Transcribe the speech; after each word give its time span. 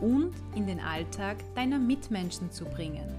und 0.00 0.32
in 0.54 0.66
den 0.66 0.80
Alltag 0.80 1.36
deiner 1.54 1.78
Mitmenschen 1.78 2.50
zu 2.50 2.64
bringen. 2.64 3.14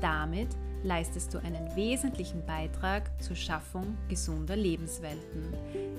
Damit 0.00 0.48
leistest 0.82 1.32
du 1.32 1.38
einen 1.38 1.74
wesentlichen 1.74 2.44
Beitrag 2.44 3.10
zur 3.22 3.36
Schaffung 3.36 3.96
gesunder 4.08 4.54
Lebenswelten. 4.54 5.54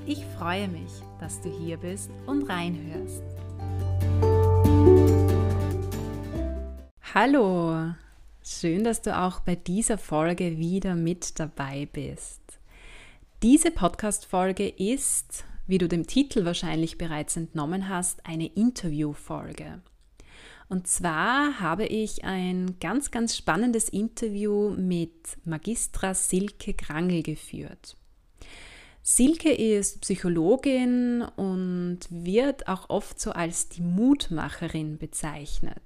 Ich 0.05 0.23
freue 0.37 0.67
mich, 0.67 0.91
dass 1.19 1.41
du 1.41 1.49
hier 1.49 1.77
bist 1.77 2.11
und 2.27 2.47
reinhörst. 2.47 3.23
Hallo, 7.13 7.93
schön, 8.43 8.83
dass 8.83 9.01
du 9.01 9.17
auch 9.17 9.39
bei 9.39 9.55
dieser 9.55 9.97
Folge 9.97 10.57
wieder 10.57 10.95
mit 10.95 11.39
dabei 11.39 11.87
bist. 11.91 12.41
Diese 13.41 13.71
Podcast-Folge 13.71 14.67
ist, 14.67 15.45
wie 15.67 15.77
du 15.77 15.87
dem 15.87 16.05
Titel 16.05 16.45
wahrscheinlich 16.45 16.97
bereits 16.97 17.37
entnommen 17.37 17.89
hast, 17.89 18.25
eine 18.25 18.47
Interview-Folge. 18.47 19.81
Und 20.68 20.88
zwar 20.88 21.60
habe 21.60 21.85
ich 21.85 22.24
ein 22.24 22.77
ganz, 22.80 23.12
ganz 23.12 23.38
spannendes 23.38 23.90
Interview 23.90 24.71
mit 24.71 25.38
Magistra 25.46 26.13
Silke 26.13 26.74
Krangel 26.74 27.21
geführt. 27.21 27.98
Silke 29.04 29.54
ist 29.54 30.02
Psychologin 30.02 31.21
und 31.36 31.99
wird 32.10 32.68
auch 32.68 32.90
oft 32.90 33.20
so 33.20 33.32
als 33.32 33.70
die 33.70 33.84
Mutmacherin 33.84 34.98
bezeichnet. 34.98 35.84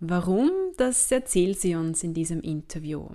Warum, 0.00 0.50
das 0.76 1.10
erzählt 1.12 1.60
sie 1.60 1.76
uns 1.76 2.02
in 2.02 2.14
diesem 2.14 2.40
Interview. 2.40 3.08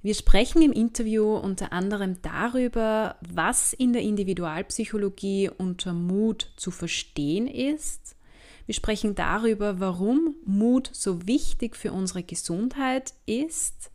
Wir 0.00 0.14
sprechen 0.14 0.62
im 0.62 0.72
Interview 0.72 1.36
unter 1.36 1.72
anderem 1.72 2.16
darüber, 2.22 3.16
was 3.20 3.72
in 3.72 3.92
der 3.92 4.02
Individualpsychologie 4.02 5.50
unter 5.50 5.92
Mut 5.92 6.52
zu 6.56 6.72
verstehen 6.72 7.46
ist, 7.46 8.16
wir 8.66 8.74
sprechen 8.74 9.14
darüber, 9.14 9.80
warum 9.80 10.36
Mut 10.44 10.90
so 10.92 11.26
wichtig 11.26 11.76
für 11.76 11.92
unsere 11.92 12.22
Gesundheit 12.22 13.14
ist. 13.26 13.90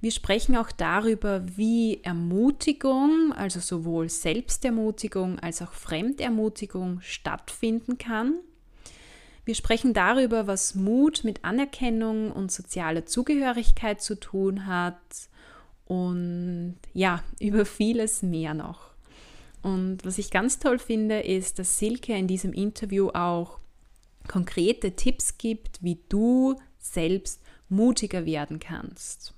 Wir 0.00 0.12
sprechen 0.12 0.56
auch 0.56 0.70
darüber, 0.70 1.44
wie 1.56 2.00
Ermutigung, 2.04 3.32
also 3.32 3.58
sowohl 3.58 4.08
Selbstermutigung 4.08 5.40
als 5.40 5.60
auch 5.60 5.72
Fremdermutigung 5.72 7.00
stattfinden 7.00 7.98
kann. 7.98 8.34
Wir 9.44 9.54
sprechen 9.54 9.94
darüber, 9.94 10.46
was 10.46 10.74
Mut 10.74 11.24
mit 11.24 11.44
Anerkennung 11.44 12.30
und 12.30 12.52
sozialer 12.52 13.06
Zugehörigkeit 13.06 14.00
zu 14.00 14.20
tun 14.20 14.66
hat 14.66 15.00
und 15.86 16.76
ja, 16.92 17.22
über 17.40 17.64
vieles 17.64 18.22
mehr 18.22 18.54
noch. 18.54 18.90
Und 19.62 20.04
was 20.04 20.18
ich 20.18 20.30
ganz 20.30 20.60
toll 20.60 20.78
finde, 20.78 21.20
ist, 21.20 21.58
dass 21.58 21.78
Silke 21.78 22.14
in 22.14 22.28
diesem 22.28 22.52
Interview 22.52 23.08
auch 23.08 23.58
konkrete 24.28 24.92
Tipps 24.92 25.38
gibt, 25.38 25.82
wie 25.82 25.98
du 26.08 26.56
selbst 26.78 27.40
mutiger 27.68 28.24
werden 28.24 28.60
kannst. 28.60 29.34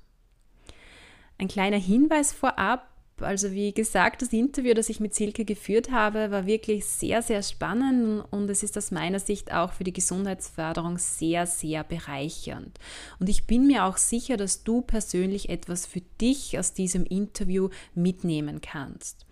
Ein 1.38 1.48
kleiner 1.48 1.78
Hinweis 1.78 2.32
vorab, 2.32 2.86
also 3.20 3.52
wie 3.52 3.72
gesagt, 3.72 4.22
das 4.22 4.32
Interview, 4.32 4.74
das 4.74 4.88
ich 4.88 5.00
mit 5.00 5.14
Silke 5.14 5.44
geführt 5.44 5.90
habe, 5.90 6.30
war 6.30 6.46
wirklich 6.46 6.86
sehr, 6.86 7.22
sehr 7.22 7.42
spannend 7.42 8.24
und 8.30 8.48
es 8.50 8.62
ist 8.62 8.76
aus 8.76 8.90
meiner 8.90 9.18
Sicht 9.18 9.52
auch 9.52 9.72
für 9.72 9.84
die 9.84 9.92
Gesundheitsförderung 9.92 10.98
sehr, 10.98 11.46
sehr 11.46 11.84
bereichernd. 11.84 12.78
Und 13.18 13.28
ich 13.28 13.46
bin 13.46 13.66
mir 13.66 13.84
auch 13.84 13.96
sicher, 13.96 14.36
dass 14.36 14.64
du 14.64 14.82
persönlich 14.82 15.48
etwas 15.48 15.86
für 15.86 16.00
dich 16.20 16.58
aus 16.58 16.72
diesem 16.72 17.04
Interview 17.04 17.68
mitnehmen 17.94 18.60
kannst. 18.60 19.26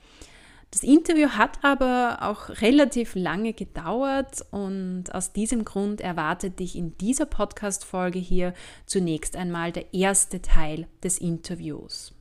Das 0.71 0.83
Interview 0.83 1.31
hat 1.31 1.65
aber 1.65 2.19
auch 2.21 2.51
relativ 2.61 3.15
lange 3.15 3.55
gedauert 3.55 4.45
und 4.51 5.05
aus 5.15 5.33
diesem 5.33 5.65
Grund 5.65 6.03
erwartet 6.03 6.61
dich 6.61 6.77
in 6.77 6.97
dieser 6.99 7.25
Podcast-Folge 7.25 8.19
hier 8.19 8.53
zunächst 8.85 9.35
einmal 9.35 9.73
der 9.73 9.95
erste 9.95 10.43
Teil 10.43 10.87
des 11.03 11.19
Interviews. 11.19 12.13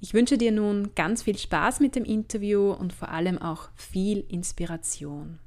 Ich 0.00 0.14
wünsche 0.14 0.38
dir 0.38 0.52
nun 0.52 0.94
ganz 0.94 1.24
viel 1.24 1.36
Spaß 1.36 1.80
mit 1.80 1.96
dem 1.96 2.04
Interview 2.04 2.70
und 2.70 2.92
vor 2.92 3.10
allem 3.10 3.36
auch 3.36 3.68
viel 3.74 4.24
Inspiration. 4.28 5.38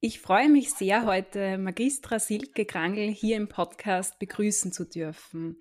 Ich 0.00 0.20
freue 0.20 0.50
mich 0.50 0.72
sehr, 0.72 1.06
heute 1.06 1.56
Magistra 1.56 2.18
Silke 2.18 2.66
Krangel 2.66 3.08
hier 3.08 3.36
im 3.36 3.48
Podcast 3.48 4.18
begrüßen 4.18 4.72
zu 4.72 4.84
dürfen. 4.84 5.56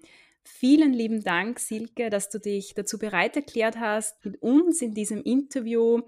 Vielen 0.47 0.93
lieben 0.93 1.23
Dank, 1.23 1.59
Silke, 1.59 2.11
dass 2.11 2.29
du 2.29 2.39
dich 2.39 2.75
dazu 2.75 2.99
bereit 2.99 3.35
erklärt 3.35 3.77
hast, 3.77 4.23
mit 4.23 4.41
uns 4.43 4.81
in 4.81 4.93
diesem 4.93 5.23
Interview 5.23 6.01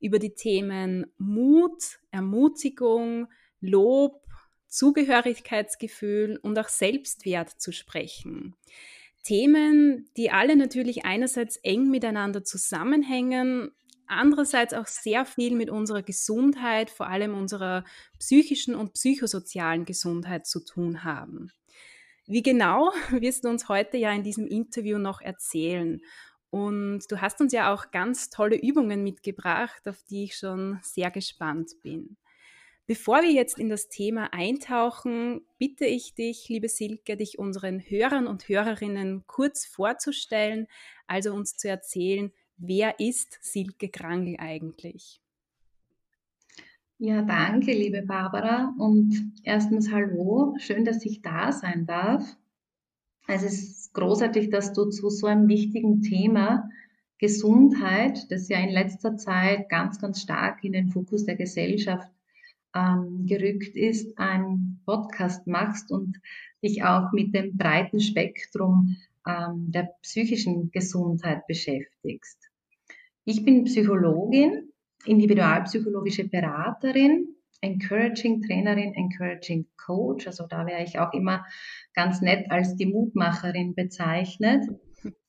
über 0.00 0.18
die 0.18 0.34
Themen 0.34 1.06
Mut, 1.16 2.00
Ermutigung, 2.10 3.28
Lob, 3.60 4.20
Zugehörigkeitsgefühl 4.66 6.40
und 6.42 6.58
auch 6.58 6.68
Selbstwert 6.68 7.50
zu 7.50 7.70
sprechen. 7.70 8.56
Themen, 9.22 10.10
die 10.16 10.32
alle 10.32 10.56
natürlich 10.56 11.04
einerseits 11.04 11.56
eng 11.58 11.88
miteinander 11.88 12.42
zusammenhängen, 12.42 13.70
andererseits 14.06 14.74
auch 14.74 14.86
sehr 14.86 15.24
viel 15.24 15.54
mit 15.54 15.70
unserer 15.70 16.02
Gesundheit, 16.02 16.90
vor 16.90 17.06
allem 17.06 17.34
unserer 17.34 17.84
psychischen 18.18 18.74
und 18.74 18.92
psychosozialen 18.94 19.84
Gesundheit 19.84 20.46
zu 20.46 20.60
tun 20.60 21.04
haben. 21.04 21.52
Wie 22.26 22.42
genau 22.42 22.90
wirst 23.10 23.44
du 23.44 23.48
uns 23.48 23.68
heute 23.68 23.96
ja 23.96 24.12
in 24.12 24.22
diesem 24.22 24.46
Interview 24.46 24.98
noch 24.98 25.20
erzählen. 25.20 26.00
Und 26.50 27.10
du 27.10 27.20
hast 27.20 27.40
uns 27.40 27.52
ja 27.52 27.74
auch 27.74 27.90
ganz 27.90 28.30
tolle 28.30 28.56
Übungen 28.56 29.02
mitgebracht, 29.02 29.88
auf 29.88 30.02
die 30.04 30.24
ich 30.24 30.36
schon 30.36 30.78
sehr 30.82 31.10
gespannt 31.10 31.72
bin. 31.82 32.16
Bevor 32.86 33.22
wir 33.22 33.32
jetzt 33.32 33.58
in 33.58 33.70
das 33.70 33.88
Thema 33.88 34.32
eintauchen, 34.32 35.40
bitte 35.58 35.86
ich 35.86 36.14
dich, 36.14 36.48
liebe 36.48 36.68
Silke, 36.68 37.16
dich 37.16 37.38
unseren 37.38 37.80
Hörern 37.80 38.26
und 38.26 38.46
Hörerinnen 38.48 39.26
kurz 39.26 39.64
vorzustellen, 39.64 40.66
also 41.06 41.32
uns 41.32 41.56
zu 41.56 41.68
erzählen, 41.68 42.30
wer 42.58 43.00
ist 43.00 43.38
Silke 43.40 43.88
Krangel 43.88 44.36
eigentlich? 44.38 45.23
Ja, 47.06 47.20
danke, 47.20 47.74
liebe 47.74 48.00
Barbara. 48.00 48.74
Und 48.78 49.34
erstens 49.42 49.92
hallo, 49.92 50.54
schön, 50.56 50.86
dass 50.86 51.04
ich 51.04 51.20
da 51.20 51.52
sein 51.52 51.84
darf. 51.84 52.24
Es 53.26 53.42
ist 53.42 53.92
großartig, 53.92 54.48
dass 54.48 54.72
du 54.72 54.86
zu 54.86 55.10
so 55.10 55.26
einem 55.26 55.46
wichtigen 55.46 56.00
Thema 56.00 56.70
Gesundheit, 57.18 58.32
das 58.32 58.48
ja 58.48 58.56
in 58.58 58.70
letzter 58.70 59.18
Zeit 59.18 59.68
ganz, 59.68 60.00
ganz 60.00 60.22
stark 60.22 60.64
in 60.64 60.72
den 60.72 60.88
Fokus 60.88 61.26
der 61.26 61.36
Gesellschaft 61.36 62.10
ähm, 62.74 63.26
gerückt 63.26 63.76
ist, 63.76 64.16
einen 64.16 64.80
Podcast 64.86 65.46
machst 65.46 65.92
und 65.92 66.18
dich 66.62 66.84
auch 66.84 67.12
mit 67.12 67.34
dem 67.34 67.54
breiten 67.58 68.00
Spektrum 68.00 68.96
ähm, 69.28 69.70
der 69.72 69.90
psychischen 70.00 70.70
Gesundheit 70.70 71.46
beschäftigst. 71.46 72.38
Ich 73.26 73.44
bin 73.44 73.64
Psychologin 73.64 74.70
individualpsychologische 75.06 76.28
Beraterin, 76.28 77.28
Encouraging 77.60 78.42
Trainerin, 78.42 78.94
Encouraging 78.94 79.66
Coach. 79.76 80.26
Also 80.26 80.46
da 80.46 80.66
wäre 80.66 80.84
ich 80.84 80.98
auch 80.98 81.12
immer 81.12 81.44
ganz 81.94 82.20
nett 82.20 82.50
als 82.50 82.76
die 82.76 82.86
Mutmacherin 82.86 83.74
bezeichnet. 83.74 84.64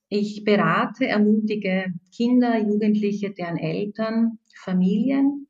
Ich 0.09 0.43
berate, 0.43 1.07
ermutige 1.07 1.93
Kinder, 2.15 2.59
Jugendliche, 2.59 3.31
deren 3.31 3.57
Eltern, 3.57 4.39
Familien. 4.55 5.47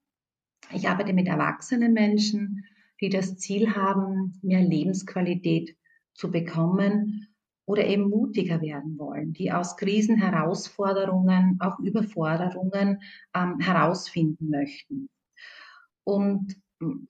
Ich 0.74 0.88
arbeite 0.88 1.14
mit 1.14 1.28
erwachsenen 1.28 1.94
Menschen, 1.94 2.64
die 3.02 3.10
das 3.10 3.38
Ziel 3.38 3.76
haben, 3.76 4.40
mehr 4.42 4.62
Lebensqualität 4.62 5.76
zu 6.14 6.32
bekommen 6.32 7.28
oder 7.66 7.86
eben 7.86 8.10
mutiger 8.10 8.62
werden 8.62 8.98
wollen, 9.00 9.34
die 9.34 9.52
aus 9.52 9.76
Krisen 9.78 10.18
Herausforderungen, 10.18 11.58
auch 11.60 11.80
Überforderungen 11.80 13.02
ähm, 13.36 13.60
herausfinden 13.60 14.50
möchten. 14.50 15.10
Und 16.04 16.56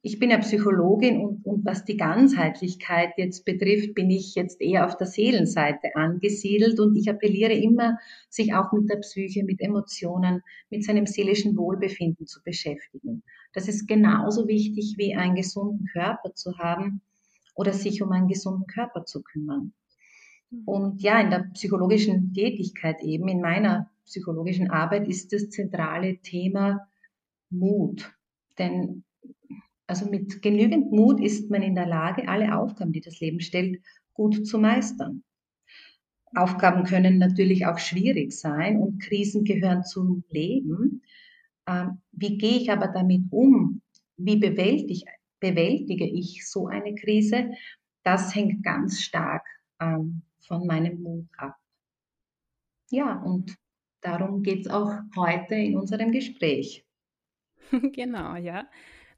ich 0.02 0.20
bin 0.20 0.30
ja 0.30 0.38
Psychologin 0.38 1.20
und, 1.20 1.46
und 1.46 1.66
was 1.66 1.84
die 1.84 1.98
Ganzheitlichkeit 1.98 3.14
jetzt 3.18 3.46
betrifft, 3.46 3.96
bin 3.96 4.12
ich 4.12 4.36
jetzt 4.36 4.62
eher 4.62 4.86
auf 4.86 4.96
der 4.96 5.08
Seelenseite 5.08 5.96
angesiedelt 5.96 6.80
und 6.80 6.96
ich 6.96 7.10
appelliere 7.10 7.54
immer, 7.54 7.98
sich 8.30 8.54
auch 8.54 8.72
mit 8.72 8.90
der 8.90 8.98
Psyche, 8.98 9.44
mit 9.44 9.62
Emotionen, 9.62 10.42
mit 10.70 10.84
seinem 10.84 11.08
seelischen 11.08 11.58
Wohlbefinden 11.58 12.28
zu 12.28 12.42
beschäftigen. 12.44 13.24
Das 13.54 13.68
ist 13.68 13.88
genauso 13.88 14.48
wichtig 14.48 14.96
wie 14.98 15.16
einen 15.16 15.36
gesunden 15.36 15.88
Körper 15.88 16.34
zu 16.36 16.58
haben 16.60 17.02
oder 17.56 17.74
sich 17.74 18.04
um 18.04 18.12
einen 18.12 18.28
gesunden 18.28 18.68
Körper 18.68 19.06
zu 19.06 19.24
kümmern. 19.24 19.74
Und 20.66 21.02
ja, 21.02 21.20
in 21.20 21.32
der 21.32 21.50
psychologischen 21.54 22.34
Tätigkeit 22.34 23.02
eben, 23.02 23.28
in 23.28 23.42
meiner 23.42 23.90
psychologischen 24.06 24.70
Arbeit 24.70 25.08
ist 25.08 25.34
das 25.34 25.50
zentrale 25.50 26.18
Thema 26.18 26.88
Mut. 27.50 28.14
Denn 28.58 29.04
also 29.88 30.10
mit 30.10 30.42
genügend 30.42 30.92
Mut 30.92 31.22
ist 31.22 31.52
man 31.52 31.62
in 31.62 31.76
der 31.76 31.86
Lage, 31.86 32.28
alle 32.28 32.58
Aufgaben, 32.58 32.92
die 32.92 33.02
das 33.02 33.20
Leben 33.20 33.40
stellt, 33.40 33.82
gut 34.14 34.48
zu 34.48 34.58
meistern. 34.58 35.24
Aufgaben 36.34 36.84
können 36.84 37.18
natürlich 37.18 37.66
auch 37.66 37.78
schwierig 37.78 38.34
sein 38.34 38.78
und 38.78 39.02
Krisen 39.02 39.44
gehören 39.44 39.84
zum 39.84 40.24
Leben. 40.30 41.02
Ähm, 41.68 42.02
wie 42.12 42.38
gehe 42.38 42.58
ich 42.58 42.72
aber 42.72 42.88
damit 42.88 43.24
um? 43.32 43.82
Wie 44.18 44.38
bewältige, 44.38 45.06
bewältige 45.40 46.06
ich 46.06 46.48
so 46.50 46.68
eine 46.68 46.96
Krise? 46.96 47.52
Das 48.04 48.36
hängt 48.36 48.64
ganz 48.64 49.02
stark 49.02 49.46
ähm, 49.80 50.24
von 50.48 50.66
meinem 50.66 51.02
Mut 51.02 51.28
ab. 51.38 51.56
Ja, 52.90 53.22
und 53.22 53.56
darum 54.02 54.44
geht 54.44 54.66
es 54.66 54.72
auch 54.72 54.92
heute 55.16 55.56
in 55.56 55.78
unserem 55.78 56.12
Gespräch. 56.12 56.86
Genau, 57.94 58.36
ja. 58.36 58.68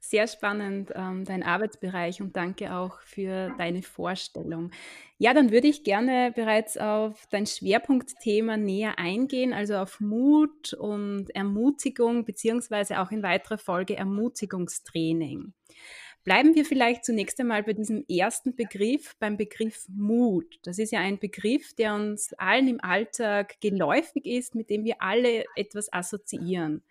Sehr 0.00 0.28
spannend, 0.28 0.92
ähm, 0.94 1.24
dein 1.24 1.42
Arbeitsbereich 1.42 2.22
und 2.22 2.36
danke 2.36 2.72
auch 2.72 3.00
für 3.00 3.52
deine 3.58 3.82
Vorstellung. 3.82 4.70
Ja, 5.18 5.34
dann 5.34 5.50
würde 5.50 5.66
ich 5.66 5.82
gerne 5.82 6.32
bereits 6.34 6.78
auf 6.78 7.26
dein 7.30 7.46
Schwerpunktthema 7.46 8.56
näher 8.56 8.98
eingehen, 8.98 9.52
also 9.52 9.74
auf 9.74 9.98
Mut 9.98 10.72
und 10.72 11.30
Ermutigung, 11.34 12.24
beziehungsweise 12.24 13.00
auch 13.00 13.10
in 13.10 13.24
weiterer 13.24 13.58
Folge 13.58 13.96
Ermutigungstraining. 13.96 15.52
Bleiben 16.24 16.54
wir 16.54 16.64
vielleicht 16.64 17.04
zunächst 17.04 17.40
einmal 17.40 17.62
bei 17.62 17.72
diesem 17.72 18.04
ersten 18.08 18.54
Begriff, 18.54 19.16
beim 19.18 19.36
Begriff 19.36 19.86
Mut. 19.88 20.58
Das 20.62 20.78
ist 20.78 20.92
ja 20.92 21.00
ein 21.00 21.18
Begriff, 21.18 21.74
der 21.74 21.94
uns 21.94 22.34
allen 22.34 22.68
im 22.68 22.80
Alltag 22.82 23.60
geläufig 23.60 24.26
ist, 24.26 24.54
mit 24.54 24.68
dem 24.68 24.84
wir 24.84 25.00
alle 25.00 25.44
etwas 25.56 25.92
assoziieren. 25.92 26.82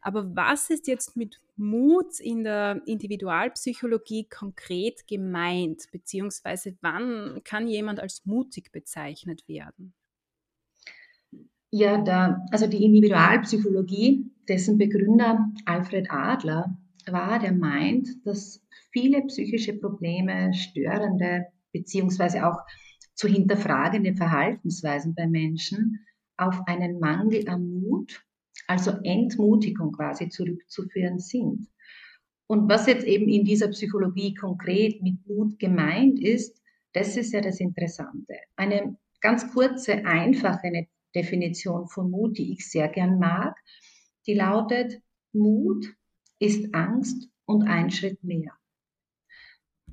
Aber 0.00 0.34
was 0.34 0.70
ist 0.70 0.86
jetzt 0.86 1.16
mit 1.16 1.40
Mut 1.56 2.20
in 2.20 2.44
der 2.44 2.80
Individualpsychologie 2.86 4.28
konkret 4.28 5.06
gemeint? 5.06 5.88
Beziehungsweise 5.90 6.76
wann 6.80 7.40
kann 7.44 7.66
jemand 7.66 8.00
als 8.00 8.24
mutig 8.24 8.70
bezeichnet 8.70 9.46
werden? 9.48 9.92
Ja, 11.70 12.00
da, 12.00 12.46
also 12.50 12.66
die 12.66 12.82
Individualpsychologie, 12.84 14.30
dessen 14.48 14.78
Begründer 14.78 15.50
Alfred 15.66 16.10
Adler 16.10 16.78
war, 17.12 17.38
der 17.38 17.52
meint, 17.52 18.08
dass 18.24 18.62
viele 18.92 19.22
psychische 19.22 19.74
Probleme, 19.74 20.52
störende 20.54 21.46
beziehungsweise 21.72 22.46
auch 22.46 22.58
zu 23.14 23.28
hinterfragende 23.28 24.14
Verhaltensweisen 24.14 25.14
bei 25.14 25.26
Menschen 25.26 26.06
auf 26.36 26.60
einen 26.66 26.98
Mangel 27.00 27.48
an 27.48 27.80
Mut 27.80 28.24
also 28.68 28.92
Entmutigung 29.02 29.92
quasi 29.92 30.28
zurückzuführen 30.28 31.18
sind. 31.18 31.66
Und 32.46 32.68
was 32.68 32.86
jetzt 32.86 33.04
eben 33.04 33.28
in 33.28 33.44
dieser 33.44 33.68
Psychologie 33.68 34.34
konkret 34.34 35.02
mit 35.02 35.26
Mut 35.26 35.58
gemeint 35.58 36.20
ist, 36.20 36.62
das 36.92 37.16
ist 37.16 37.32
ja 37.32 37.40
das 37.40 37.60
Interessante. 37.60 38.34
Eine 38.56 38.96
ganz 39.20 39.52
kurze, 39.52 40.06
einfache 40.06 40.86
Definition 41.14 41.88
von 41.88 42.10
Mut, 42.10 42.38
die 42.38 42.52
ich 42.52 42.70
sehr 42.70 42.88
gern 42.88 43.18
mag, 43.18 43.56
die 44.26 44.34
lautet, 44.34 45.00
Mut 45.32 45.86
ist 46.38 46.74
Angst 46.74 47.28
und 47.46 47.62
ein 47.64 47.90
Schritt 47.90 48.22
mehr. 48.22 48.52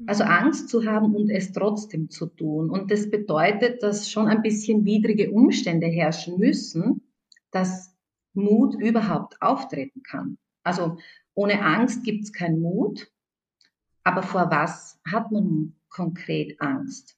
Also 0.07 0.23
Angst 0.25 0.69
zu 0.69 0.85
haben 0.85 1.15
und 1.15 1.29
es 1.29 1.53
trotzdem 1.53 2.09
zu 2.09 2.27
tun. 2.27 2.69
Und 2.69 2.91
das 2.91 3.09
bedeutet, 3.09 3.81
dass 3.81 4.11
schon 4.11 4.27
ein 4.27 4.41
bisschen 4.41 4.83
widrige 4.83 5.31
Umstände 5.31 5.87
herrschen 5.87 6.37
müssen, 6.37 7.01
dass 7.51 7.95
Mut 8.33 8.75
überhaupt 8.75 9.41
auftreten 9.41 10.03
kann. 10.03 10.37
Also 10.63 10.97
ohne 11.33 11.61
Angst 11.61 12.03
gibt 12.03 12.23
es 12.23 12.33
keinen 12.33 12.59
Mut, 12.59 13.11
aber 14.03 14.23
vor 14.23 14.51
was 14.51 14.99
hat 15.05 15.31
man 15.31 15.43
nun 15.43 15.75
konkret 15.89 16.59
Angst? 16.59 17.14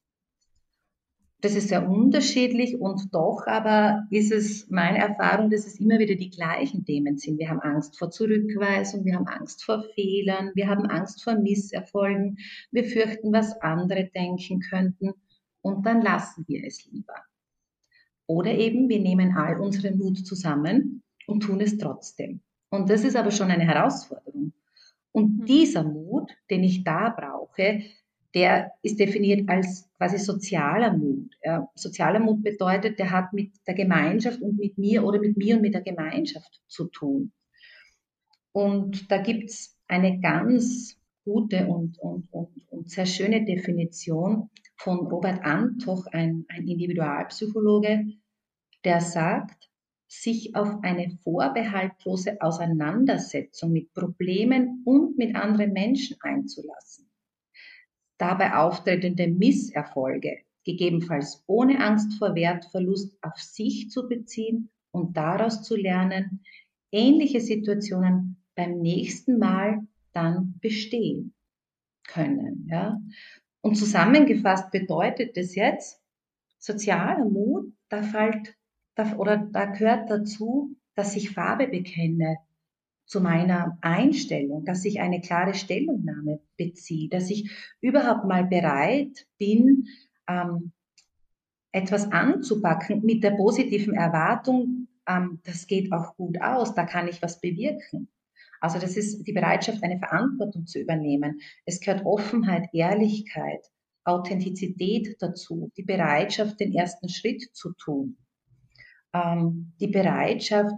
Das 1.42 1.54
ist 1.54 1.70
sehr 1.70 1.88
unterschiedlich 1.88 2.80
und 2.80 3.14
doch 3.14 3.46
aber 3.46 4.08
ist 4.10 4.32
es 4.32 4.70
meine 4.72 4.98
Erfahrung, 4.98 5.52
dass 5.52 5.68
es 5.68 5.80
immer 5.80 6.00
wieder 6.00 6.16
die 6.16 6.32
gleichen 6.32 6.84
Themen 6.84 7.20
sind. 7.20 7.38
Wir 7.38 7.50
haben 7.50 7.60
Angst 7.60 8.00
vor 8.00 8.10
Zurückweisung, 8.10 9.06
wir 9.06 9.16
haben 9.16 9.28
Angst 9.28 9.64
vor 9.64 9.84
Fehlern, 9.94 10.52
wir 10.56 10.68
haben 10.68 10.88
Angst 10.88 11.24
vor 11.24 11.36
Misserfolgen, 11.36 12.38
wir 12.72 12.86
fürchten, 12.86 13.32
was 13.32 13.62
andere 13.62 14.10
denken 14.16 14.62
könnten 14.62 15.14
und 15.62 15.86
dann 15.86 16.02
lassen 16.02 16.44
wir 16.48 16.64
es 16.66 16.86
lieber. 16.86 17.22
Oder 18.26 18.52
eben, 18.56 18.90
wir 18.90 19.00
nehmen 19.00 19.38
all 19.38 19.60
unseren 19.60 19.98
Mut 19.98 20.18
zusammen 20.26 21.04
und 21.28 21.42
tun 21.42 21.62
es 21.62 21.78
trotzdem. 21.78 22.42
Und 22.70 22.90
das 22.90 23.04
ist 23.04 23.16
aber 23.16 23.32
schon 23.32 23.52
eine 23.52 23.66
Herausforderung. 23.66 24.54
Und 25.12 25.40
mhm. 25.40 25.46
dieser 25.46 25.84
Mut, 25.84 26.32
den 26.50 26.64
ich 26.64 26.84
da 26.84 27.10
brauche, 27.10 27.82
der 28.34 28.72
ist 28.82 29.00
definiert 29.00 29.50
als 29.50 29.90
quasi 29.98 30.18
sozialer 30.18 30.96
Mut. 30.96 31.36
Ja, 31.44 31.70
sozialer 31.76 32.20
Mut 32.20 32.44
bedeutet, 32.44 33.00
der 33.00 33.12
hat 33.12 33.34
mit 33.34 33.54
der 33.66 33.74
Gemeinschaft 33.74 34.42
und 34.42 34.58
mit 34.58 34.78
mir 34.78 35.04
oder 35.04 35.20
mit 35.20 35.38
mir 35.38 35.56
und 35.56 35.62
mit 35.62 35.74
der 35.74 35.82
Gemeinschaft 35.82 36.62
zu 36.68 36.86
tun. 36.86 37.32
Und 38.52 39.12
da 39.12 39.22
gibt 39.22 39.50
es 39.50 39.78
eine 39.88 40.20
ganz 40.20 40.98
gute 41.24 41.68
und, 41.68 42.00
und, 42.00 42.32
und, 42.32 42.50
und 42.70 42.90
sehr 42.90 43.06
schöne 43.06 43.46
Definition 43.46 44.50
von 44.76 45.08
Robert 45.08 45.44
Antoch, 45.44 46.06
ein, 46.08 46.46
ein 46.50 46.68
Individualpsychologe, 46.68 48.06
der 48.84 49.02
sagt, 49.02 49.70
sich 50.08 50.56
auf 50.56 50.84
eine 50.84 51.18
vorbehaltlose 51.24 52.42
Auseinandersetzung 52.42 53.74
mit 53.74 53.94
Problemen 53.94 54.84
und 54.86 55.18
mit 55.18 55.36
anderen 55.36 55.74
Menschen 55.74 56.16
einzulassen. 56.22 57.07
Dabei 58.18 58.56
auftretende 58.56 59.28
Misserfolge, 59.28 60.40
gegebenenfalls 60.64 61.44
ohne 61.48 61.84
Angst 61.84 62.18
vor 62.18 62.36
Wertverlust, 62.36 63.18
auf 63.22 63.38
sich 63.38 63.90
zu 63.90 64.08
beziehen 64.08 64.70
und 64.92 65.16
daraus 65.16 65.64
zu 65.64 65.76
lernen, 65.76 66.42
ähnliche 66.92 67.42
Situationen 67.42 68.44
beim 68.56 68.80
nächsten 68.80 69.38
Mal 69.38 69.88
dann 70.14 70.56
bestehen 70.62 71.34
können. 72.08 72.68
Ja? 72.70 73.00
Und 73.62 73.76
zusammengefasst 73.76 74.72
bedeutet 74.72 75.38
das 75.38 75.56
jetzt, 75.56 76.02
sozialer 76.58 77.26
Mut, 77.26 77.72
da 77.90 78.02
fällt 78.02 78.56
oder 79.18 79.38
da 79.38 79.66
gehört 79.66 80.10
dazu, 80.10 80.76
dass 80.96 81.16
ich 81.16 81.30
Farbe 81.30 81.68
bekenne 81.68 82.38
zu 83.08 83.22
meiner 83.22 83.78
Einstellung, 83.82 84.66
dass 84.66 84.86
ich 84.86 85.00
eine 85.00 85.22
klare 85.22 85.54
Stellungnahme 85.54 86.40
beziehe, 86.58 87.10
dass 87.10 87.30
ich 87.30 87.50
überhaupt 87.82 88.26
mal 88.26 88.46
bereit 88.46 89.26
bin, 89.40 89.88
ähm, 90.28 90.72
etwas 91.72 92.12
anzupacken 92.12 93.02
mit 93.04 93.24
der 93.24 93.32
positiven 93.32 93.94
Erwartung, 93.96 94.88
ähm, 95.08 95.40
das 95.44 95.68
geht 95.68 95.92
auch 95.92 96.16
gut 96.16 96.40
aus, 96.42 96.76
da 96.76 96.86
kann 96.86 97.08
ich 97.08 97.22
was 97.22 97.40
bewirken. 97.40 98.10
Also 98.60 98.80
das 98.80 98.98
ist 98.98 99.24
die 99.24 99.34
Bereitschaft, 99.34 99.84
eine 99.84 100.00
Verantwortung 100.00 100.66
zu 100.66 100.80
übernehmen. 100.80 101.40
Es 101.66 101.80
gehört 101.80 102.06
Offenheit, 102.06 102.70
Ehrlichkeit, 102.74 103.66
Authentizität 104.04 105.16
dazu, 105.20 105.72
die 105.78 105.84
Bereitschaft, 105.84 106.60
den 106.60 106.74
ersten 106.74 107.10
Schritt 107.10 107.44
zu 107.56 107.74
tun 107.74 108.18
ähm, 109.14 109.74
die 109.80 109.88
Bereitschaft, 109.88 110.76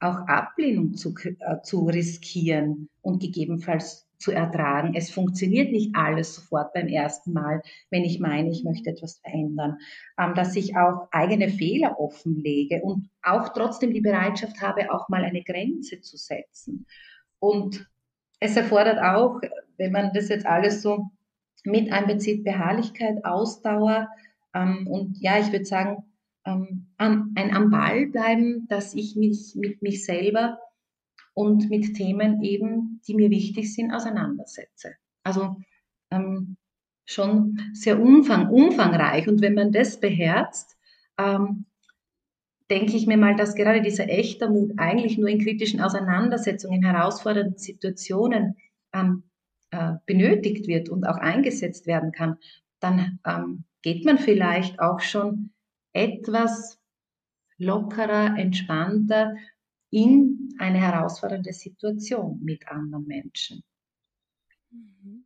auch 0.00 0.26
Ablehnung 0.26 0.94
zu, 0.94 1.14
äh, 1.16 1.60
zu 1.62 1.86
riskieren 1.86 2.88
und 3.02 3.20
gegebenenfalls 3.20 4.08
zu 4.18 4.32
ertragen. 4.32 4.94
Es 4.94 5.10
funktioniert 5.10 5.70
nicht 5.70 5.94
alles 5.94 6.34
sofort 6.34 6.72
beim 6.72 6.88
ersten 6.88 7.32
Mal, 7.32 7.62
wenn 7.90 8.04
ich 8.04 8.18
meine, 8.18 8.50
ich 8.50 8.64
möchte 8.64 8.90
etwas 8.90 9.18
verändern. 9.18 9.78
Ähm, 10.18 10.34
dass 10.34 10.56
ich 10.56 10.76
auch 10.76 11.08
eigene 11.12 11.48
Fehler 11.48 11.98
offenlege 11.98 12.82
und 12.82 13.08
auch 13.22 13.50
trotzdem 13.50 13.92
die 13.92 14.00
Bereitschaft 14.00 14.60
habe, 14.60 14.92
auch 14.92 15.08
mal 15.08 15.24
eine 15.24 15.42
Grenze 15.42 16.00
zu 16.00 16.16
setzen. 16.16 16.86
Und 17.38 17.88
es 18.40 18.56
erfordert 18.56 18.98
auch, 18.98 19.40
wenn 19.76 19.92
man 19.92 20.12
das 20.12 20.28
jetzt 20.28 20.46
alles 20.46 20.82
so 20.82 21.10
mit 21.64 21.92
einbezieht, 21.92 22.44
Beharrlichkeit, 22.44 23.24
Ausdauer 23.24 24.08
ähm, 24.54 24.86
und 24.88 25.18
ja, 25.20 25.38
ich 25.38 25.52
würde 25.52 25.64
sagen, 25.64 26.04
ähm, 26.44 26.88
ein 26.96 27.54
am 27.54 27.70
Ball 27.70 28.06
bleiben, 28.06 28.66
dass 28.68 28.94
ich 28.94 29.16
mich 29.16 29.54
mit 29.56 29.82
mich 29.82 30.04
selber 30.04 30.58
und 31.34 31.70
mit 31.70 31.94
Themen 31.94 32.42
eben, 32.42 33.00
die 33.06 33.14
mir 33.14 33.30
wichtig 33.30 33.72
sind, 33.72 33.92
auseinandersetze. 33.92 34.94
Also 35.22 35.56
ähm, 36.10 36.56
schon 37.04 37.58
sehr 37.72 38.00
umfang, 38.00 38.50
umfangreich. 38.50 39.28
Und 39.28 39.40
wenn 39.40 39.54
man 39.54 39.72
das 39.72 40.00
beherzt, 40.00 40.76
ähm, 41.16 41.66
denke 42.70 42.96
ich 42.96 43.06
mir 43.06 43.16
mal, 43.16 43.34
dass 43.34 43.54
gerade 43.54 43.80
dieser 43.80 44.08
echte 44.08 44.50
Mut 44.50 44.72
eigentlich 44.76 45.16
nur 45.16 45.28
in 45.28 45.40
kritischen 45.40 45.80
Auseinandersetzungen, 45.80 46.82
in 46.82 46.86
herausfordernden 46.86 47.58
Situationen 47.58 48.56
ähm, 48.92 49.22
äh, 49.70 49.94
benötigt 50.06 50.66
wird 50.66 50.88
und 50.88 51.06
auch 51.06 51.16
eingesetzt 51.16 51.86
werden 51.86 52.12
kann, 52.12 52.36
dann 52.80 53.20
ähm, 53.26 53.64
geht 53.82 54.04
man 54.04 54.18
vielleicht 54.18 54.80
auch 54.80 55.00
schon 55.00 55.50
etwas 55.98 56.78
lockerer, 57.58 58.36
entspannter 58.38 59.34
in 59.90 60.54
eine 60.58 60.78
herausfordernde 60.78 61.52
Situation 61.52 62.40
mit 62.42 62.68
anderen 62.68 63.06
Menschen. 63.06 63.64
Mhm. 64.70 65.24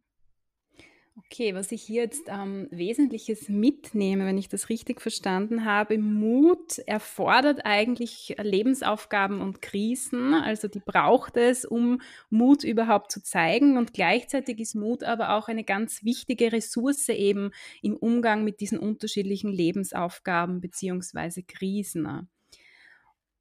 Okay, 1.33 1.55
was 1.55 1.73
ich 1.73 1.81
hier 1.81 2.03
jetzt 2.03 2.29
ähm, 2.29 2.69
Wesentliches 2.71 3.49
mitnehme, 3.49 4.27
wenn 4.27 4.37
ich 4.37 4.51
das 4.51 4.69
richtig 4.69 5.01
verstanden 5.01 5.65
habe, 5.65 5.97
Mut 5.97 6.77
erfordert 6.81 7.65
eigentlich 7.65 8.37
Lebensaufgaben 8.39 9.41
und 9.41 9.63
Krisen, 9.63 10.35
also 10.35 10.69
die 10.69 10.81
braucht 10.85 11.39
es, 11.39 11.65
um 11.65 12.03
Mut 12.29 12.65
überhaupt 12.65 13.11
zu 13.11 13.23
zeigen 13.23 13.79
und 13.79 13.95
gleichzeitig 13.95 14.59
ist 14.59 14.75
Mut 14.75 15.05
aber 15.05 15.35
auch 15.35 15.49
eine 15.49 15.65
ganz 15.65 16.05
wichtige 16.05 16.53
Ressource 16.53 17.09
eben 17.09 17.51
im 17.81 17.97
Umgang 17.97 18.45
mit 18.45 18.61
diesen 18.61 18.79
unterschiedlichen 18.79 19.51
Lebensaufgaben 19.51 20.61
beziehungsweise 20.61 21.43
Krisen. 21.43 22.29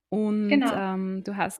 Und 0.07 0.47
genau. 0.47 0.73
ähm, 0.73 1.25
du 1.25 1.35
hast 1.35 1.59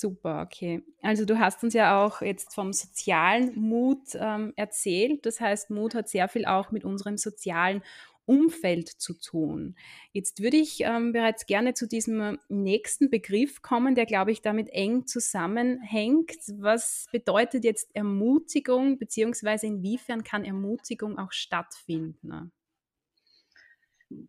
Super, 0.00 0.42
okay. 0.42 0.84
Also 1.02 1.24
du 1.24 1.40
hast 1.40 1.64
uns 1.64 1.74
ja 1.74 2.06
auch 2.06 2.22
jetzt 2.22 2.54
vom 2.54 2.72
sozialen 2.72 3.58
Mut 3.58 4.14
ähm, 4.14 4.52
erzählt. 4.54 5.26
Das 5.26 5.40
heißt, 5.40 5.70
Mut 5.70 5.96
hat 5.96 6.08
sehr 6.08 6.28
viel 6.28 6.46
auch 6.46 6.70
mit 6.70 6.84
unserem 6.84 7.16
sozialen 7.16 7.82
Umfeld 8.24 8.88
zu 8.88 9.14
tun. 9.14 9.74
Jetzt 10.12 10.40
würde 10.40 10.56
ich 10.56 10.82
ähm, 10.82 11.10
bereits 11.12 11.46
gerne 11.46 11.74
zu 11.74 11.88
diesem 11.88 12.38
nächsten 12.48 13.10
Begriff 13.10 13.60
kommen, 13.60 13.96
der, 13.96 14.06
glaube 14.06 14.30
ich, 14.30 14.40
damit 14.40 14.68
eng 14.68 15.08
zusammenhängt. 15.08 16.36
Was 16.58 17.06
bedeutet 17.10 17.64
jetzt 17.64 17.90
Ermutigung, 17.96 18.98
beziehungsweise 18.98 19.66
inwiefern 19.66 20.22
kann 20.22 20.44
Ermutigung 20.44 21.18
auch 21.18 21.32
stattfinden? 21.32 22.52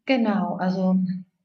Genau, 0.05 0.55
also 0.55 0.95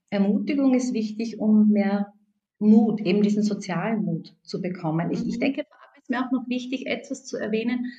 Ermutigung 0.09 0.73
ist 0.73 0.95
wichtig, 0.95 1.41
um 1.41 1.69
mehr 1.69 2.15
Mut, 2.59 3.01
eben 3.01 3.23
diesen 3.23 3.43
sozialen 3.43 4.05
Mut 4.05 4.35
zu 4.43 4.61
bekommen. 4.61 5.11
Ich, 5.11 5.27
ich 5.27 5.37
mhm. 5.37 5.41
denke, 5.41 5.65
da 5.69 6.01
ist 6.01 6.11
mir 6.11 6.25
auch 6.25 6.31
noch 6.33 6.49
wichtig, 6.49 6.87
etwas 6.87 7.25
zu 7.25 7.37
erwähnen, 7.37 7.93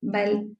weil 0.00 0.56